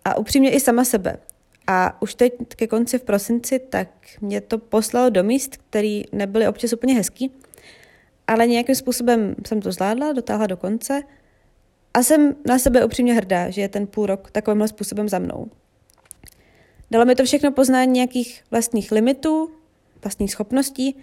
a 0.05 0.17
upřímně 0.17 0.51
i 0.51 0.59
sama 0.59 0.83
sebe. 0.83 1.17
A 1.67 2.01
už 2.01 2.15
teď 2.15 2.33
ke 2.55 2.67
konci 2.67 2.99
v 2.99 3.03
prosinci, 3.03 3.59
tak 3.59 3.87
mě 4.21 4.41
to 4.41 4.57
poslalo 4.57 5.09
do 5.09 5.23
míst, 5.23 5.57
které 5.57 6.01
nebyly 6.11 6.47
občas 6.47 6.73
úplně 6.73 6.93
hezký, 6.93 7.31
ale 8.27 8.47
nějakým 8.47 8.75
způsobem 8.75 9.35
jsem 9.47 9.61
to 9.61 9.71
zvládla, 9.71 10.13
dotáhla 10.13 10.47
do 10.47 10.57
konce 10.57 11.01
a 11.93 12.03
jsem 12.03 12.35
na 12.47 12.59
sebe 12.59 12.85
upřímně 12.85 13.13
hrdá, 13.13 13.49
že 13.49 13.61
je 13.61 13.69
ten 13.69 13.87
půl 13.87 14.05
rok 14.05 14.31
takovýmhle 14.31 14.67
způsobem 14.67 15.09
za 15.09 15.19
mnou. 15.19 15.47
Dalo 16.91 17.05
mi 17.05 17.15
to 17.15 17.23
všechno 17.23 17.51
poznání 17.51 17.91
nějakých 17.91 18.43
vlastních 18.51 18.91
limitů, 18.91 19.51
vlastních 20.03 20.31
schopností, 20.31 20.95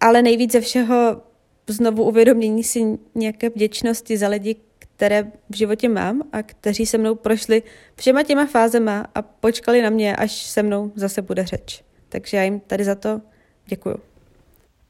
ale 0.00 0.22
nejvíc 0.22 0.52
ze 0.52 0.60
všeho 0.60 1.22
znovu 1.66 2.04
uvědomění 2.04 2.64
si 2.64 2.98
nějaké 3.14 3.50
vděčnosti 3.50 4.16
za 4.16 4.28
lidi, 4.28 4.56
které 4.78 5.32
v 5.50 5.56
životě 5.56 5.88
mám 5.88 6.22
a 6.32 6.42
kteří 6.42 6.86
se 6.86 6.98
mnou 6.98 7.14
prošli 7.14 7.62
všema 7.96 8.22
těma 8.22 8.46
fázema 8.46 9.06
a 9.14 9.22
počkali 9.22 9.82
na 9.82 9.90
mě, 9.90 10.16
až 10.16 10.32
se 10.32 10.62
mnou 10.62 10.92
zase 10.94 11.22
bude 11.22 11.44
řeč. 11.44 11.84
Takže 12.08 12.36
já 12.36 12.42
jim 12.42 12.60
tady 12.60 12.84
za 12.84 12.94
to 12.94 13.20
děkuju. 13.66 13.96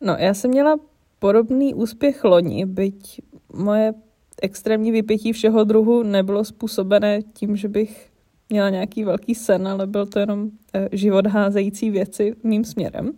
No, 0.00 0.16
já 0.18 0.34
jsem 0.34 0.50
měla 0.50 0.76
podobný 1.18 1.74
úspěch 1.74 2.24
loni, 2.24 2.66
byť 2.66 3.20
moje 3.52 3.94
extrémní 4.42 4.92
vypětí 4.92 5.32
všeho 5.32 5.64
druhu 5.64 6.02
nebylo 6.02 6.44
způsobené 6.44 7.22
tím, 7.22 7.56
že 7.56 7.68
bych 7.68 8.10
měla 8.48 8.70
nějaký 8.70 9.04
velký 9.04 9.34
sen, 9.34 9.68
ale 9.68 9.86
byl 9.86 10.06
to 10.06 10.18
jenom 10.18 10.50
eh, 10.74 10.88
život 10.92 11.26
házející 11.26 11.90
věci 11.90 12.34
mým 12.42 12.64
směrem. 12.64 13.12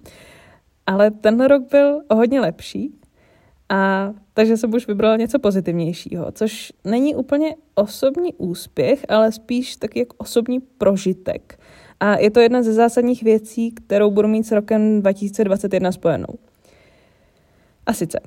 Ale 0.86 1.10
tenhle 1.10 1.48
rok 1.48 1.62
byl 1.70 2.00
o 2.08 2.14
hodně 2.14 2.40
lepší, 2.40 2.92
a 3.68 4.12
takže 4.34 4.56
jsem 4.56 4.74
už 4.74 4.86
vybrala 4.86 5.16
něco 5.16 5.38
pozitivnějšího, 5.38 6.32
což 6.32 6.72
není 6.84 7.14
úplně 7.14 7.56
osobní 7.74 8.34
úspěch, 8.34 9.06
ale 9.08 9.32
spíš 9.32 9.76
taky 9.76 9.98
jako 9.98 10.16
osobní 10.18 10.60
prožitek. 10.60 11.60
A 12.00 12.18
je 12.18 12.30
to 12.30 12.40
jedna 12.40 12.62
ze 12.62 12.72
zásadních 12.72 13.22
věcí, 13.22 13.70
kterou 13.70 14.10
budu 14.10 14.28
mít 14.28 14.46
s 14.46 14.52
rokem 14.52 15.00
2021 15.00 15.92
spojenou. 15.92 16.34
A 17.86 17.92
sice 17.92 18.20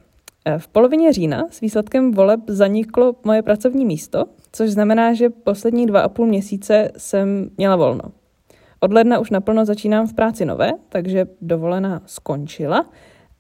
v 0.58 0.68
polovině 0.68 1.14
října 1.14 1.44
s 1.52 1.60
výsledkem 1.60 2.12
voleb 2.12 2.40
zaniklo 2.48 3.16
moje 3.24 3.42
pracovní 3.42 3.86
místo, 3.86 4.26
což 4.52 4.70
znamená, 4.70 5.14
že 5.14 5.30
poslední 5.30 5.86
dva 5.86 6.02
a 6.02 6.10
půl 6.10 6.28
měsíce 6.28 6.92
jsem 6.98 7.50
měla 7.58 7.76
volno. 7.76 8.04
Od 8.80 8.94
ledna 8.94 9.20
už 9.20 9.30
naplno 9.30 9.66
začínám 9.66 10.08
v 10.08 10.14
práci 10.14 10.46
nové, 10.46 10.72
takže 10.90 11.26
dovolená 11.42 12.02
skončila, 12.06 12.90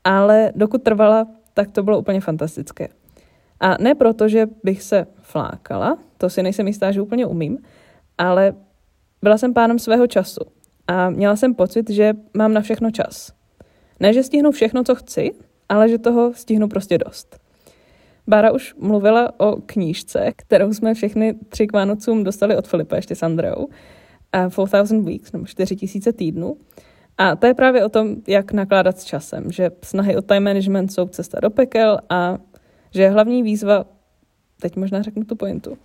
ale 0.04 0.52
dokud 0.56 0.84
trvala, 0.84 1.28
tak 1.54 1.72
to 1.72 1.84
bylo 1.84 2.00
úplně 2.00 2.22
fantastické. 2.22 2.88
A 3.60 3.78
ne 3.80 3.96
proto, 3.96 4.28
že 4.28 4.48
bych 4.64 4.84
se 4.84 5.08
flákala, 5.22 5.98
to 6.18 6.30
si 6.30 6.44
nejsem 6.44 6.68
jistá, 6.68 6.92
že 6.92 7.02
úplně 7.02 7.26
umím, 7.26 7.58
ale 8.18 8.54
byla 9.22 9.38
jsem 9.38 9.54
pánem 9.54 9.80
svého 9.80 10.08
času 10.08 10.42
a 10.88 11.10
měla 11.10 11.36
jsem 11.36 11.54
pocit, 11.54 11.90
že 11.90 12.14
mám 12.34 12.54
na 12.54 12.62
všechno 12.62 12.92
čas. 12.92 13.34
Ne, 14.00 14.14
že 14.14 14.24
stihnu 14.24 14.52
všechno, 14.52 14.84
co 14.84 14.96
chci, 14.96 15.32
ale 15.72 15.90
že 15.90 15.98
toho 15.98 16.34
stihnu 16.34 16.68
prostě 16.68 16.98
dost. 16.98 17.40
Bára 18.28 18.52
už 18.52 18.76
mluvila 18.80 19.40
o 19.40 19.56
knížce, 19.66 20.32
kterou 20.36 20.74
jsme 20.74 20.94
všechny 20.94 21.34
tři 21.50 21.68
k 21.68 21.74
Vánocům 21.74 22.24
dostali 22.24 22.58
od 22.58 22.68
Filipa 22.68 22.96
ještě 22.96 23.16
s 23.16 23.24
Andreou, 23.24 23.68
a 24.34 24.50
4000 24.50 25.02
Weeks, 25.06 25.32
nebo 25.32 25.46
4000 25.46 26.14
týdnů. 26.14 26.58
A 27.18 27.36
to 27.36 27.48
je 27.48 27.54
právě 27.54 27.86
o 27.86 27.90
tom, 27.90 28.16
jak 28.28 28.52
nakládat 28.52 29.00
s 29.00 29.04
časem, 29.04 29.52
že 29.52 29.72
snahy 29.84 30.16
o 30.18 30.22
time 30.22 30.44
management 30.44 30.92
jsou 30.92 31.08
cesta 31.08 31.40
do 31.40 31.50
pekel 31.50 32.00
a 32.10 32.38
že 32.94 33.10
hlavní 33.10 33.44
výzva, 33.44 33.86
teď 34.62 34.76
možná 34.76 35.02
řeknu 35.02 35.24
tu 35.24 35.36
pointu, 35.36 35.78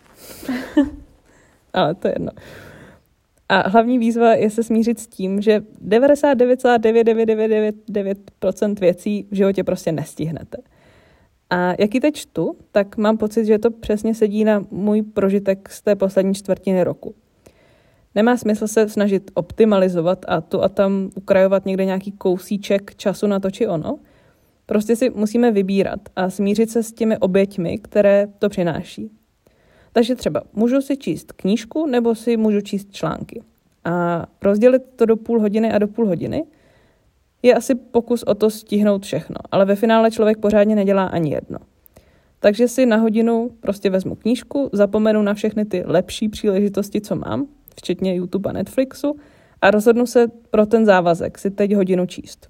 ale 1.72 1.94
to 1.94 2.08
je 2.08 2.14
jedno. 2.14 2.30
A 3.48 3.68
hlavní 3.68 3.98
výzva 3.98 4.34
je 4.34 4.50
se 4.50 4.62
smířit 4.62 4.98
s 4.98 5.06
tím, 5.06 5.40
že 5.40 5.60
99,9999% 5.88 8.80
věcí 8.80 9.26
v 9.30 9.34
životě 9.34 9.64
prostě 9.64 9.92
nestihnete. 9.92 10.58
A 11.50 11.74
jaký 11.78 12.00
teď 12.00 12.14
čtu, 12.14 12.56
tak 12.72 12.96
mám 12.96 13.16
pocit, 13.16 13.44
že 13.44 13.58
to 13.58 13.70
přesně 13.70 14.14
sedí 14.14 14.44
na 14.44 14.64
můj 14.70 15.02
prožitek 15.02 15.70
z 15.70 15.82
té 15.82 15.96
poslední 15.96 16.34
čtvrtiny 16.34 16.84
roku. 16.84 17.14
Nemá 18.14 18.36
smysl 18.36 18.68
se 18.68 18.88
snažit 18.88 19.30
optimalizovat 19.34 20.24
a 20.28 20.40
tu 20.40 20.62
a 20.62 20.68
tam 20.68 21.10
ukrajovat 21.14 21.66
někde 21.66 21.84
nějaký 21.84 22.12
kousíček 22.12 22.96
času 22.96 23.26
na 23.26 23.40
to 23.40 23.50
či 23.50 23.66
ono. 23.66 23.98
Prostě 24.66 24.96
si 24.96 25.10
musíme 25.10 25.50
vybírat 25.50 26.00
a 26.16 26.30
smířit 26.30 26.70
se 26.70 26.82
s 26.82 26.92
těmi 26.92 27.18
oběťmi, 27.18 27.78
které 27.78 28.26
to 28.38 28.48
přináší. 28.48 29.10
Takže 29.96 30.14
třeba 30.14 30.42
můžu 30.52 30.80
si 30.80 30.96
číst 30.96 31.32
knížku 31.32 31.86
nebo 31.86 32.14
si 32.14 32.36
můžu 32.36 32.60
číst 32.60 32.92
články. 32.92 33.42
A 33.84 34.26
rozdělit 34.42 34.82
to 34.96 35.06
do 35.06 35.16
půl 35.16 35.40
hodiny 35.40 35.72
a 35.72 35.78
do 35.78 35.88
půl 35.88 36.06
hodiny 36.06 36.44
je 37.42 37.54
asi 37.54 37.74
pokus 37.74 38.22
o 38.22 38.34
to 38.34 38.50
stihnout 38.50 39.04
všechno, 39.04 39.36
ale 39.50 39.64
ve 39.64 39.76
finále 39.76 40.10
člověk 40.10 40.38
pořádně 40.38 40.74
nedělá 40.74 41.04
ani 41.04 41.34
jedno. 41.34 41.58
Takže 42.40 42.68
si 42.68 42.86
na 42.86 42.96
hodinu 42.96 43.50
prostě 43.60 43.90
vezmu 43.90 44.14
knížku, 44.14 44.70
zapomenu 44.72 45.22
na 45.22 45.34
všechny 45.34 45.64
ty 45.64 45.82
lepší 45.86 46.28
příležitosti, 46.28 47.00
co 47.00 47.16
mám, 47.16 47.46
včetně 47.76 48.14
YouTube 48.14 48.50
a 48.50 48.52
Netflixu, 48.52 49.16
a 49.62 49.70
rozhodnu 49.70 50.06
se 50.06 50.26
pro 50.50 50.66
ten 50.66 50.86
závazek 50.86 51.38
si 51.38 51.50
teď 51.50 51.74
hodinu 51.74 52.06
číst. 52.06 52.48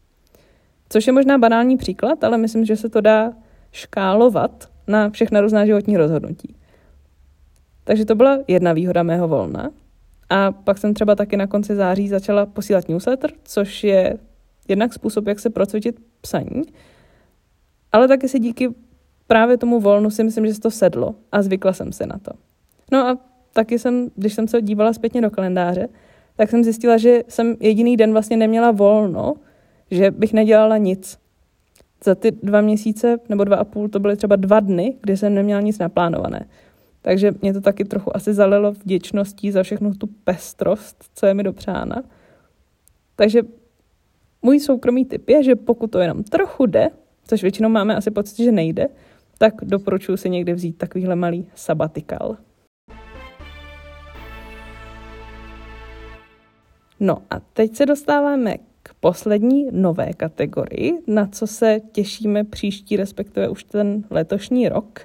Což 0.89 1.07
je 1.07 1.13
možná 1.13 1.39
banální 1.39 1.77
příklad, 1.77 2.25
ale 2.25 2.39
myslím, 2.39 2.65
že 2.65 2.77
se 2.77 2.89
to 2.89 3.01
dá 3.01 3.33
škálovat 3.73 4.69
na 4.87 5.11
všechna 5.11 5.41
různá 5.41 5.67
životní 5.67 5.97
rozhodnutí. 5.97 6.57
Takže 7.87 8.05
to 8.05 8.15
byla 8.15 8.39
jedna 8.49 8.73
výhoda 8.73 9.03
mého 9.03 9.29
volna. 9.29 9.71
A 10.31 10.53
pak 10.53 10.79
jsem 10.79 10.95
třeba 10.95 11.15
taky 11.15 11.37
na 11.37 11.47
konci 11.47 11.77
září 11.77 12.09
začala 12.09 12.47
posílat 12.47 12.89
newsletter, 12.89 13.31
což 13.45 13.85
je 13.85 14.19
jednak 14.69 14.93
způsob, 14.93 15.27
jak 15.27 15.39
se 15.39 15.51
procvičit 15.51 16.01
psaní, 16.21 16.63
ale 17.93 18.09
taky 18.09 18.29
si 18.29 18.39
díky 18.39 18.75
právě 19.27 19.59
tomu 19.59 19.81
volnu 19.81 20.11
si 20.11 20.25
myslím, 20.25 20.47
že 20.47 20.55
se 20.55 20.61
to 20.61 20.71
sedlo 20.71 21.15
a 21.33 21.43
zvykla 21.43 21.73
jsem 21.73 21.93
se 21.93 22.07
na 22.07 22.19
to. 22.19 22.31
No 22.93 23.09
a 23.09 23.19
taky 23.53 23.79
jsem, 23.79 24.11
když 24.17 24.35
jsem 24.35 24.49
se 24.49 24.63
dívala 24.63 24.93
zpětně 24.93 25.21
do 25.21 25.31
kalendáře, 25.31 25.89
tak 26.37 26.51
jsem 26.51 26.65
zjistila, 26.65 26.97
že 26.97 27.23
jsem 27.29 27.57
jediný 27.61 27.97
den 27.97 28.13
vlastně 28.13 28.37
neměla 28.37 28.71
volno, 28.71 29.35
že 29.91 30.11
bych 30.11 30.33
nedělala 30.33 30.77
nic. 30.77 31.19
Za 32.05 32.15
ty 32.15 32.31
dva 32.31 32.61
měsíce 32.61 33.19
nebo 33.29 33.45
dva 33.45 33.57
a 33.57 33.65
půl 33.65 33.89
to 33.89 34.01
byly 34.01 34.17
třeba 34.17 34.37
dva 34.37 34.61
dny, 34.61 34.97
kdy 35.01 35.17
jsem 35.17 35.35
neměla 35.35 35.61
nic 35.61 35.79
naplánované. 35.79 36.47
Takže 37.07 37.33
mě 37.43 37.53
to 37.53 37.61
taky 37.61 37.85
trochu 37.85 38.17
asi 38.17 38.35
zalilo 38.35 38.73
vděčností 38.73 39.51
za 39.51 39.63
všechnu 39.63 39.95
tu 39.95 40.07
pestrost, 40.07 41.05
co 41.15 41.27
je 41.27 41.35
mi 41.35 41.43
dopřána. 41.43 42.03
Takže 43.17 43.43
můj 44.43 44.61
soukromý 44.61 45.05
tip 45.05 45.29
je, 45.29 45.43
že 45.43 45.57
pokud 45.57 45.91
to 45.91 45.99
jenom 45.99 46.25
trochu 46.25 46.67
jde, 46.67 46.89
což 47.27 47.43
většinou 47.43 47.69
máme 47.69 47.97
asi 47.97 48.11
pocit, 48.11 48.45
že 48.45 48.53
nejde, 48.53 48.89
tak 49.39 49.55
doporučuji 49.63 50.17
si 50.17 50.31
někdy 50.31 50.53
vzít 50.55 50.79
takovýhle 50.79 51.17
malý 51.17 51.47
sabatikal. 51.55 52.37
No 57.01 57.23
a 57.31 57.41
teď 57.41 57.77
se 57.77 57.87
dostáváme 57.87 58.57
k 58.83 58.95
poslední 59.01 59.69
nové 59.73 60.13
kategorii, 60.13 60.93
na 61.07 61.27
co 61.27 61.47
se 61.47 61.81
těšíme 61.93 62.45
příští, 62.45 62.97
respektive 62.97 63.49
už 63.49 63.65
ten 63.65 64.05
letošní 64.11 64.69
rok. 64.69 65.01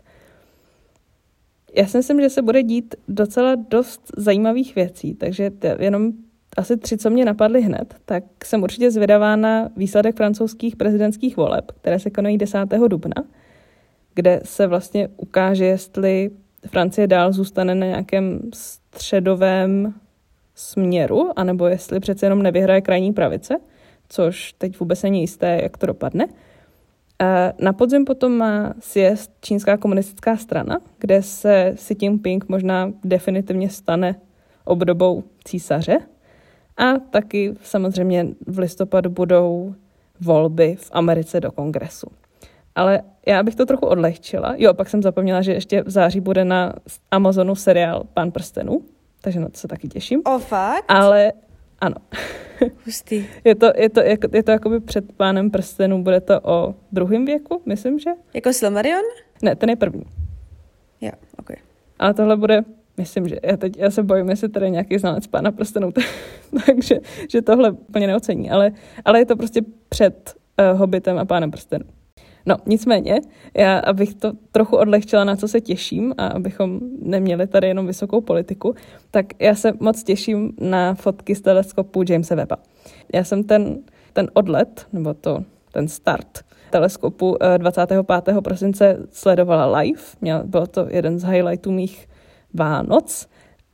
Já 1.75 1.87
si 1.87 1.97
myslím, 1.97 2.21
že 2.21 2.29
se 2.29 2.41
bude 2.41 2.63
dít 2.63 2.95
docela 3.07 3.55
dost 3.55 4.01
zajímavých 4.17 4.75
věcí, 4.75 5.13
takže 5.13 5.51
jenom 5.79 6.11
asi 6.57 6.77
tři, 6.77 6.97
co 6.97 7.09
mě 7.09 7.25
napadly 7.25 7.61
hned, 7.61 7.95
tak 8.05 8.23
jsem 8.45 8.63
určitě 8.63 8.91
zvědavá 8.91 9.35
na 9.35 9.69
výsledek 9.77 10.15
francouzských 10.15 10.75
prezidentských 10.75 11.37
voleb, 11.37 11.71
které 11.71 11.99
se 11.99 12.09
konají 12.09 12.37
10. 12.37 12.59
dubna, 12.87 13.23
kde 14.15 14.41
se 14.43 14.67
vlastně 14.67 15.07
ukáže, 15.17 15.65
jestli 15.65 16.31
Francie 16.67 17.07
dál 17.07 17.31
zůstane 17.31 17.75
na 17.75 17.85
nějakém 17.85 18.41
středovém 18.53 19.93
směru, 20.55 21.29
anebo 21.35 21.67
jestli 21.67 21.99
přece 21.99 22.25
jenom 22.25 22.43
nevyhraje 22.43 22.81
krajní 22.81 23.13
pravice, 23.13 23.59
což 24.09 24.53
teď 24.53 24.79
vůbec 24.79 25.03
není 25.03 25.21
jisté, 25.21 25.59
jak 25.63 25.77
to 25.77 25.85
dopadne. 25.85 26.27
Na 27.59 27.73
podzim 27.73 28.05
potom 28.05 28.37
má 28.37 28.73
sjezd 28.79 29.31
Čínská 29.41 29.77
komunistická 29.77 30.37
strana, 30.37 30.79
kde 30.99 31.21
se 31.23 31.73
Xi 31.75 31.95
Jinping 32.01 32.49
možná 32.49 32.91
definitivně 33.03 33.69
stane 33.69 34.15
obdobou 34.65 35.23
císaře. 35.43 35.99
A 36.77 36.93
taky 36.99 37.53
samozřejmě 37.63 38.27
v 38.47 38.59
listopadu 38.59 39.09
budou 39.09 39.75
volby 40.21 40.75
v 40.79 40.89
Americe 40.93 41.39
do 41.39 41.51
kongresu. 41.51 42.07
Ale 42.75 43.01
já 43.27 43.43
bych 43.43 43.55
to 43.55 43.65
trochu 43.65 43.85
odlehčila. 43.85 44.53
Jo, 44.57 44.73
pak 44.73 44.89
jsem 44.89 45.01
zapomněla, 45.01 45.41
že 45.41 45.53
ještě 45.53 45.83
v 45.83 45.89
září 45.89 46.19
bude 46.19 46.45
na 46.45 46.73
Amazonu 47.11 47.55
seriál 47.55 48.03
Pán 48.13 48.31
prstenů, 48.31 48.81
takže 49.21 49.39
na 49.39 49.49
to 49.49 49.57
se 49.57 49.67
taky 49.67 49.87
těším. 49.87 50.21
O, 50.25 50.39
fakt? 50.39 50.85
Ale 50.87 51.33
ano. 51.81 51.95
Hustý. 52.85 53.25
je 53.43 53.55
to, 53.55 53.71
je 53.75 53.89
to, 53.89 53.99
je, 53.99 54.17
je 54.33 54.43
to 54.43 54.51
jakoby 54.51 54.79
před 54.79 55.11
pánem 55.11 55.51
prstenů, 55.51 56.03
bude 56.03 56.21
to 56.21 56.41
o 56.43 56.75
druhém 56.91 57.25
věku, 57.25 57.61
myslím, 57.65 57.99
že? 57.99 58.09
Jako 58.33 58.53
Silmarion? 58.53 59.01
Ne, 59.41 59.55
ten 59.55 59.69
je 59.69 59.75
první. 59.75 60.03
Jo, 61.01 61.11
ok. 61.39 61.51
Ale 61.99 62.13
tohle 62.13 62.37
bude, 62.37 62.63
myslím, 62.97 63.27
že 63.27 63.35
já 63.43 63.57
teď 63.57 63.77
já 63.77 63.91
se 63.91 64.03
bojím, 64.03 64.29
jestli 64.29 64.49
tady 64.49 64.71
nějaký 64.71 64.97
znalec 64.97 65.27
pána 65.27 65.51
prstenů, 65.51 65.91
takže 66.65 66.99
že 67.29 67.41
tohle 67.41 67.71
úplně 67.71 68.07
neocení, 68.07 68.51
ale, 68.51 68.71
ale 69.05 69.19
je 69.19 69.25
to 69.25 69.35
prostě 69.35 69.61
před 69.89 70.35
uh, 70.71 70.79
Hobbitem 70.79 71.17
a 71.17 71.25
pánem 71.25 71.51
prstenů. 71.51 71.85
No, 72.45 72.55
nicméně, 72.65 73.21
já, 73.53 73.79
abych 73.79 74.15
to 74.15 74.31
trochu 74.51 74.77
odlehčila, 74.77 75.23
na 75.23 75.35
co 75.35 75.47
se 75.47 75.61
těším 75.61 76.13
a 76.17 76.27
abychom 76.27 76.79
neměli 77.01 77.47
tady 77.47 77.67
jenom 77.67 77.87
vysokou 77.87 78.21
politiku, 78.21 78.75
tak 79.11 79.25
já 79.39 79.55
se 79.55 79.73
moc 79.79 80.03
těším 80.03 80.53
na 80.59 80.93
fotky 80.93 81.35
z 81.35 81.41
teleskopu 81.41 82.03
Jamesa 82.09 82.35
Webba. 82.35 82.57
Já 83.13 83.23
jsem 83.23 83.43
ten, 83.43 83.79
ten 84.13 84.29
odlet, 84.33 84.87
nebo 84.93 85.13
to, 85.13 85.43
ten 85.71 85.87
start 85.87 86.43
teleskopu 86.71 87.37
25. 87.57 88.05
Eh, 88.37 88.41
prosince 88.41 88.97
sledovala 89.11 89.77
live. 89.77 90.01
Měl, 90.21 90.43
bylo 90.45 90.67
to 90.67 90.87
jeden 90.89 91.19
z 91.19 91.23
highlightů 91.23 91.71
mých 91.71 92.07
Vánoc 92.53 93.27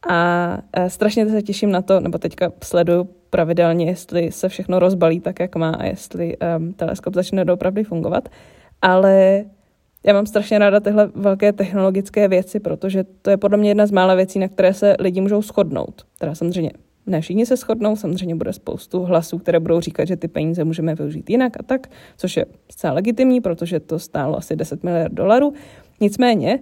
a 0.09 0.57
eh, 0.73 0.89
strašně 0.89 1.29
se 1.29 1.41
těším 1.41 1.71
na 1.71 1.81
to, 1.81 1.99
nebo 1.99 2.17
teďka 2.17 2.51
sleduju 2.63 3.09
pravidelně, 3.37 3.85
jestli 3.85 4.31
se 4.31 4.49
všechno 4.49 4.79
rozbalí 4.79 5.19
tak, 5.19 5.39
jak 5.39 5.55
má 5.55 5.69
a 5.69 5.85
jestli 5.85 6.37
um, 6.37 6.73
teleskop 6.73 7.13
začne 7.13 7.45
doopravdy 7.45 7.83
fungovat 7.83 8.29
ale 8.81 9.45
já 10.05 10.13
mám 10.13 10.25
strašně 10.25 10.59
ráda 10.59 10.79
tyhle 10.79 11.11
velké 11.15 11.53
technologické 11.53 12.27
věci, 12.27 12.59
protože 12.59 13.03
to 13.21 13.29
je 13.29 13.37
podle 13.37 13.57
mě 13.57 13.69
jedna 13.69 13.85
z 13.85 13.91
mála 13.91 14.15
věcí, 14.15 14.39
na 14.39 14.47
které 14.47 14.73
se 14.73 14.95
lidi 14.99 15.21
můžou 15.21 15.41
shodnout. 15.41 16.05
Teda 16.17 16.35
samozřejmě 16.35 16.71
ne 17.05 17.21
všichni 17.21 17.45
se 17.45 17.55
shodnou, 17.55 17.95
samozřejmě 17.95 18.35
bude 18.35 18.53
spoustu 18.53 19.03
hlasů, 19.03 19.37
které 19.37 19.59
budou 19.59 19.81
říkat, 19.81 20.05
že 20.05 20.15
ty 20.15 20.27
peníze 20.27 20.63
můžeme 20.63 20.95
využít 20.95 21.29
jinak 21.29 21.59
a 21.59 21.63
tak, 21.63 21.87
což 22.17 22.37
je 22.37 22.45
zcela 22.71 22.93
legitimní, 22.93 23.41
protože 23.41 23.79
to 23.79 23.99
stálo 23.99 24.37
asi 24.37 24.55
10 24.55 24.83
miliard 24.83 25.13
dolarů. 25.13 25.53
Nicméně, 25.99 26.59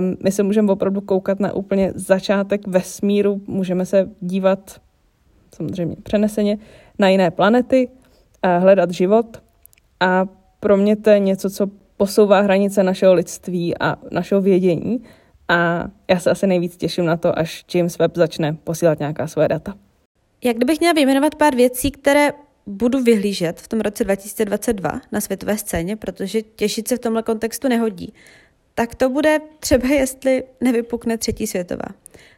um, 0.00 0.16
my 0.24 0.32
se 0.32 0.42
můžeme 0.42 0.72
opravdu 0.72 1.00
koukat 1.00 1.40
na 1.40 1.52
úplně 1.52 1.92
začátek 1.94 2.66
vesmíru, 2.66 3.40
můžeme 3.46 3.86
se 3.86 4.10
dívat 4.20 4.80
samozřejmě 5.54 5.96
přeneseně 6.02 6.58
na 6.98 7.08
jiné 7.08 7.30
planety, 7.30 7.88
a 8.42 8.56
hledat 8.56 8.90
život 8.90 9.42
a 10.00 10.26
pro 10.60 10.76
mě 10.76 10.96
to 10.96 11.10
je 11.10 11.18
něco, 11.18 11.50
co 11.50 11.66
posouvá 11.96 12.40
hranice 12.40 12.82
našeho 12.82 13.14
lidství 13.14 13.78
a 13.78 13.96
našeho 14.10 14.40
vědění. 14.40 15.02
A 15.48 15.88
já 16.10 16.20
se 16.20 16.30
asi 16.30 16.46
nejvíc 16.46 16.76
těším 16.76 17.04
na 17.04 17.16
to, 17.16 17.38
až 17.38 17.64
James 17.74 17.98
Webb 17.98 18.16
začne 18.16 18.52
posílat 18.64 18.98
nějaká 18.98 19.26
svoje 19.26 19.48
data. 19.48 19.74
Jak 20.44 20.56
kdybych 20.56 20.80
měla 20.80 20.92
vyjmenovat 20.92 21.34
pár 21.34 21.54
věcí, 21.54 21.90
které 21.90 22.32
budu 22.66 23.02
vyhlížet 23.02 23.60
v 23.60 23.68
tom 23.68 23.80
roce 23.80 24.04
2022 24.04 25.00
na 25.12 25.20
světové 25.20 25.58
scéně, 25.58 25.96
protože 25.96 26.42
těšit 26.42 26.88
se 26.88 26.96
v 26.96 26.98
tomhle 26.98 27.22
kontextu 27.22 27.68
nehodí, 27.68 28.14
tak 28.74 28.94
to 28.94 29.10
bude 29.10 29.38
třeba, 29.60 29.88
jestli 29.88 30.44
nevypukne 30.60 31.18
třetí 31.18 31.46
světová. 31.46 31.88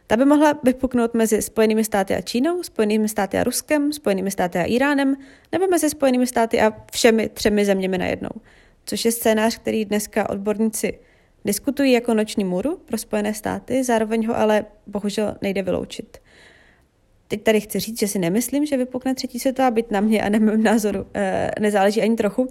Ta 0.07 0.17
by 0.17 0.25
mohla 0.25 0.59
vypuknout 0.63 1.13
mezi 1.13 1.41
Spojenými 1.41 1.83
státy 1.83 2.15
a 2.15 2.21
Čínou, 2.21 2.63
Spojenými 2.63 3.09
státy 3.09 3.37
a 3.37 3.43
Ruskem, 3.43 3.93
Spojenými 3.93 4.31
státy 4.31 4.59
a 4.59 4.63
Iránem, 4.63 5.15
nebo 5.51 5.67
mezi 5.67 5.89
Spojenými 5.89 6.27
státy 6.27 6.61
a 6.61 6.73
všemi 6.91 7.29
třemi 7.29 7.65
zeměmi 7.65 7.97
najednou. 7.97 8.29
Což 8.85 9.05
je 9.05 9.11
scénář, 9.11 9.57
který 9.57 9.85
dneska 9.85 10.29
odborníci 10.29 10.99
diskutují 11.45 11.91
jako 11.91 12.13
noční 12.13 12.43
můru 12.43 12.77
pro 12.85 12.97
Spojené 12.97 13.33
státy, 13.33 13.83
zároveň 13.83 14.27
ho 14.27 14.37
ale 14.37 14.65
bohužel 14.87 15.35
nejde 15.41 15.61
vyloučit. 15.61 16.17
Teď 17.27 17.43
tady 17.43 17.61
chci 17.61 17.79
říct, 17.79 17.99
že 17.99 18.07
si 18.07 18.19
nemyslím, 18.19 18.65
že 18.65 18.77
vypukne 18.77 19.15
třetí 19.15 19.39
světová, 19.39 19.71
byť 19.71 19.91
na 19.91 19.99
mě 20.01 20.21
a 20.21 20.29
na 20.29 20.39
mém 20.39 20.63
názoru 20.63 21.05
e, 21.13 21.51
nezáleží 21.59 22.01
ani 22.01 22.15
trochu. 22.15 22.47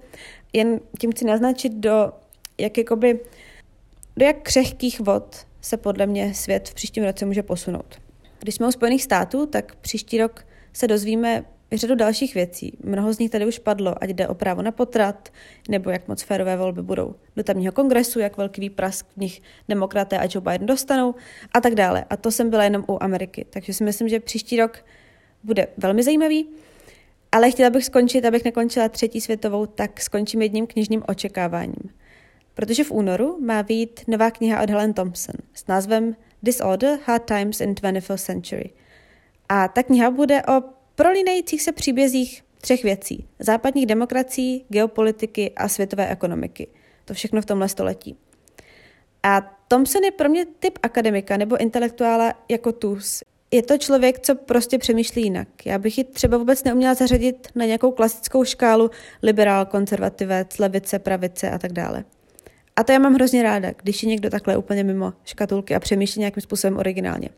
Jen 0.53 0.81
tím 0.99 1.13
chci 1.13 1.25
naznačit, 1.25 1.73
do 1.73 2.13
jak, 2.59 2.79
jakoby, 2.79 3.21
do 4.17 4.27
jak 4.27 4.43
křehkých 4.43 5.01
vod 5.01 5.47
se 5.63 5.77
podle 5.77 6.07
mě 6.07 6.35
svět 6.35 6.69
v 6.69 6.75
příštím 6.75 7.05
roce 7.05 7.27
může 7.27 7.43
posunout. 7.43 8.01
Když 8.41 8.55
jsme 8.55 8.69
u 8.69 8.73
Spojených 8.73 9.03
států, 9.03 9.47
tak 9.47 9.75
příští 9.77 10.19
rok 10.19 10.47
se 10.73 10.87
dozvíme 10.87 11.45
řadu 11.73 11.95
dalších 11.95 12.35
věcí. 12.35 12.79
Mnoho 12.85 13.13
z 13.13 13.19
nich 13.19 13.31
tady 13.31 13.47
už 13.47 13.59
padlo, 13.59 13.95
ať 14.01 14.11
jde 14.11 14.29
o 14.29 14.35
právo 14.35 14.63
na 14.63 14.73
potrat, 14.73 15.29
nebo 15.69 15.91
jak 15.91 16.09
moc 16.09 16.23
férové 16.23 16.57
volby 16.57 16.83
budou 16.83 17.15
do 17.37 17.43
tamního 17.43 17.73
kongresu, 17.73 18.19
jak 18.21 18.37
velký 18.37 18.61
výprask 18.61 19.07
v 19.17 19.21
nich 19.21 19.43
demokraté 19.69 20.19
a 20.19 20.25
Joe 20.25 20.41
Biden 20.41 20.67
dostanou 20.67 21.15
a 21.53 21.61
tak 21.61 21.75
dále. 21.75 22.05
A 22.11 22.17
to 22.17 22.31
jsem 22.31 22.51
byla 22.51 22.65
jenom 22.65 22.85
u 22.89 23.03
Ameriky. 23.03 23.47
Takže 23.51 23.75
si 23.75 23.85
myslím, 23.85 24.09
že 24.09 24.21
příští 24.21 24.57
rok 24.57 24.85
bude 25.45 25.69
velmi 25.77 26.03
zajímavý. 26.03 26.47
Ale 27.33 27.51
chtěla 27.51 27.71
bych 27.71 27.85
skončit, 27.85 28.25
abych 28.25 28.45
nekončila 28.45 28.89
třetí 28.89 29.21
světovou, 29.21 29.67
tak 29.67 30.01
skončím 30.01 30.43
jedním 30.43 30.67
knižním 30.67 31.03
očekáváním. 31.09 31.91
Protože 32.55 32.85
v 32.85 32.91
únoru 32.91 33.39
má 33.41 33.63
být 33.63 34.01
nová 34.07 34.31
kniha 34.31 34.63
od 34.63 34.71
Helen 34.71 34.93
Thompson 34.93 35.35
s 35.55 35.67
názvem 35.67 36.17
Disorder, 36.43 36.99
Hard 37.05 37.25
Times 37.25 37.61
in 37.61 37.75
21st 37.75 38.19
Century. 38.19 38.71
A 39.49 39.69
ta 39.69 39.83
kniha 39.83 40.11
bude 40.11 40.43
o 40.43 40.63
prolínajících 40.95 41.63
se 41.63 41.73
příbězích 41.73 42.45
třech 42.61 42.83
věcí. 42.83 43.27
Západních 43.39 43.87
demokracií, 43.87 44.65
geopolitiky 44.69 45.53
a 45.57 45.69
světové 45.69 46.09
ekonomiky. 46.09 46.69
To 47.05 47.15
všechno 47.15 47.43
v 47.43 47.47
tomhle 47.47 47.69
století. 47.69 48.17
A 49.23 49.57
Thompson 49.69 50.05
je 50.05 50.11
pro 50.11 50.29
mě 50.29 50.47
typ 50.59 50.79
akademika 50.83 51.37
nebo 51.37 51.57
intelektuála 51.57 52.33
jako 52.49 52.73
Tus. 52.73 53.23
Je 53.51 53.63
to 53.63 53.79
člověk, 53.79 54.21
co 54.21 54.35
prostě 54.35 54.79
přemýšlí 54.79 55.23
jinak. 55.23 55.49
Já 55.65 55.79
bych 55.79 55.99
ji 55.99 56.05
třeba 56.05 56.37
vůbec 56.37 56.65
neuměla 56.65 56.95
zařadit 56.95 57.49
na 57.55 57.65
nějakou 57.65 57.91
klasickou 57.91 58.45
škálu 58.45 58.91
liberál, 59.23 59.67
konzervativec, 59.67 60.59
levice, 60.59 60.99
pravice 60.99 61.51
a 61.51 61.59
tak 61.59 61.73
dále. 61.73 62.05
A 62.77 62.85
to 62.85 62.93
já 62.93 62.99
mám 62.99 63.15
hrozně 63.15 63.43
ráda, 63.43 63.73
když 63.83 64.03
je 64.03 64.09
někdo 64.09 64.31
takhle 64.31 64.57
úplně 64.57 64.85
mimo 64.85 65.13
škatulky 65.25 65.75
a 65.75 65.81
přemýšlí 65.81 66.19
nějakým 66.19 66.41
způsobem 66.41 66.79
originálně. 66.79 67.29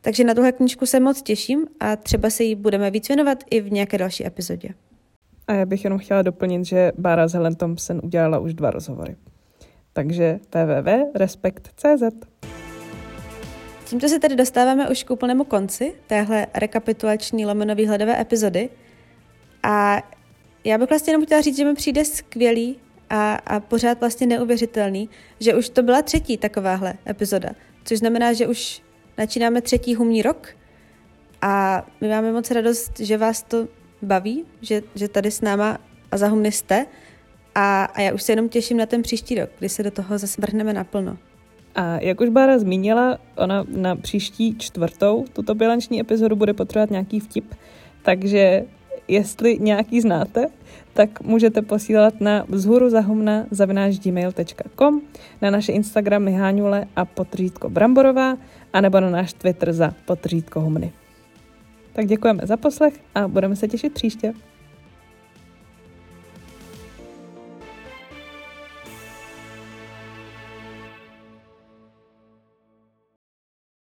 Takže 0.00 0.24
na 0.24 0.34
tuhle 0.34 0.52
knížku 0.52 0.86
se 0.86 1.00
moc 1.00 1.22
těším 1.22 1.66
a 1.80 1.96
třeba 1.96 2.30
se 2.30 2.44
jí 2.44 2.54
budeme 2.54 2.90
víc 2.90 3.08
věnovat 3.08 3.44
i 3.50 3.60
v 3.60 3.72
nějaké 3.72 3.98
další 3.98 4.26
epizodě. 4.26 4.68
A 5.48 5.52
já 5.52 5.66
bych 5.66 5.84
jenom 5.84 5.98
chtěla 5.98 6.22
doplnit, 6.22 6.64
že 6.64 6.92
Bára 6.98 7.28
s 7.28 7.32
Helen 7.32 7.54
Thompson 7.54 8.00
udělala 8.04 8.38
už 8.38 8.54
dva 8.54 8.70
rozhovory. 8.70 9.16
Takže 9.92 10.40
www.respekt.cz 10.54 12.26
Tímto 13.84 14.08
se 14.08 14.18
tedy 14.18 14.36
dostáváme 14.36 14.90
už 14.90 15.02
k 15.04 15.10
úplnému 15.10 15.44
konci 15.44 15.94
téhle 16.06 16.46
rekapitulační 16.54 17.46
lomeno 17.46 17.74
výhledové 17.74 18.20
epizody. 18.20 18.68
A 19.62 20.02
já 20.64 20.78
bych 20.78 20.88
vlastně 20.88 21.10
jenom 21.10 21.26
chtěla 21.26 21.40
říct, 21.40 21.56
že 21.56 21.64
mi 21.64 21.74
přijde 21.74 22.04
skvělý 22.04 22.76
a, 23.10 23.34
a 23.34 23.60
pořád 23.60 24.00
vlastně 24.00 24.26
neuvěřitelný, 24.26 25.08
že 25.40 25.54
už 25.54 25.68
to 25.68 25.82
byla 25.82 26.02
třetí 26.02 26.36
takováhle 26.36 26.94
epizoda. 27.08 27.48
Což 27.84 27.98
znamená, 27.98 28.32
že 28.32 28.46
už 28.46 28.82
začínáme 29.18 29.62
třetí 29.62 29.94
humní 29.94 30.22
rok 30.22 30.48
a 31.42 31.86
my 32.00 32.08
máme 32.08 32.32
moc 32.32 32.50
radost, 32.50 33.00
že 33.00 33.16
vás 33.16 33.42
to 33.42 33.68
baví, 34.02 34.44
že, 34.60 34.82
že 34.94 35.08
tady 35.08 35.30
s 35.30 35.40
náma 35.40 35.78
a 36.10 36.16
za 36.16 36.28
humny 36.28 36.52
jste 36.52 36.86
a, 37.54 37.84
a 37.84 38.00
já 38.00 38.14
už 38.14 38.22
se 38.22 38.32
jenom 38.32 38.48
těším 38.48 38.76
na 38.76 38.86
ten 38.86 39.02
příští 39.02 39.34
rok, 39.34 39.50
kdy 39.58 39.68
se 39.68 39.82
do 39.82 39.90
toho 39.90 40.18
zase 40.18 40.40
vrhneme 40.40 40.72
naplno. 40.72 41.18
A 41.74 42.00
jak 42.00 42.20
už 42.20 42.28
Bára 42.28 42.58
zmínila, 42.58 43.18
ona 43.36 43.64
na 43.68 43.96
příští 43.96 44.58
čtvrtou 44.58 45.24
tuto 45.32 45.54
bilanční 45.54 46.00
epizodu 46.00 46.36
bude 46.36 46.54
potřebovat 46.54 46.90
nějaký 46.90 47.20
vtip, 47.20 47.54
takže 48.02 48.64
jestli 49.12 49.58
nějaký 49.60 50.00
znáte, 50.00 50.46
tak 50.92 51.20
můžete 51.20 51.62
posílat 51.62 52.20
na 52.20 52.44
vzhůru 52.48 52.90
zahumna 52.90 53.46
na 55.42 55.50
naše 55.50 55.72
Instagram 55.72 56.22
Miháňule 56.22 56.84
a 56.96 57.04
potřítko 57.04 57.70
Bramborová, 57.70 58.36
anebo 58.72 59.00
na 59.00 59.10
náš 59.10 59.32
Twitter 59.32 59.72
za 59.72 59.94
potřítko 60.04 60.60
humny. 60.60 60.92
Tak 61.92 62.06
děkujeme 62.06 62.42
za 62.46 62.56
poslech 62.56 62.94
a 63.14 63.28
budeme 63.28 63.56
se 63.56 63.68
těšit 63.68 63.94
příště. 63.94 64.32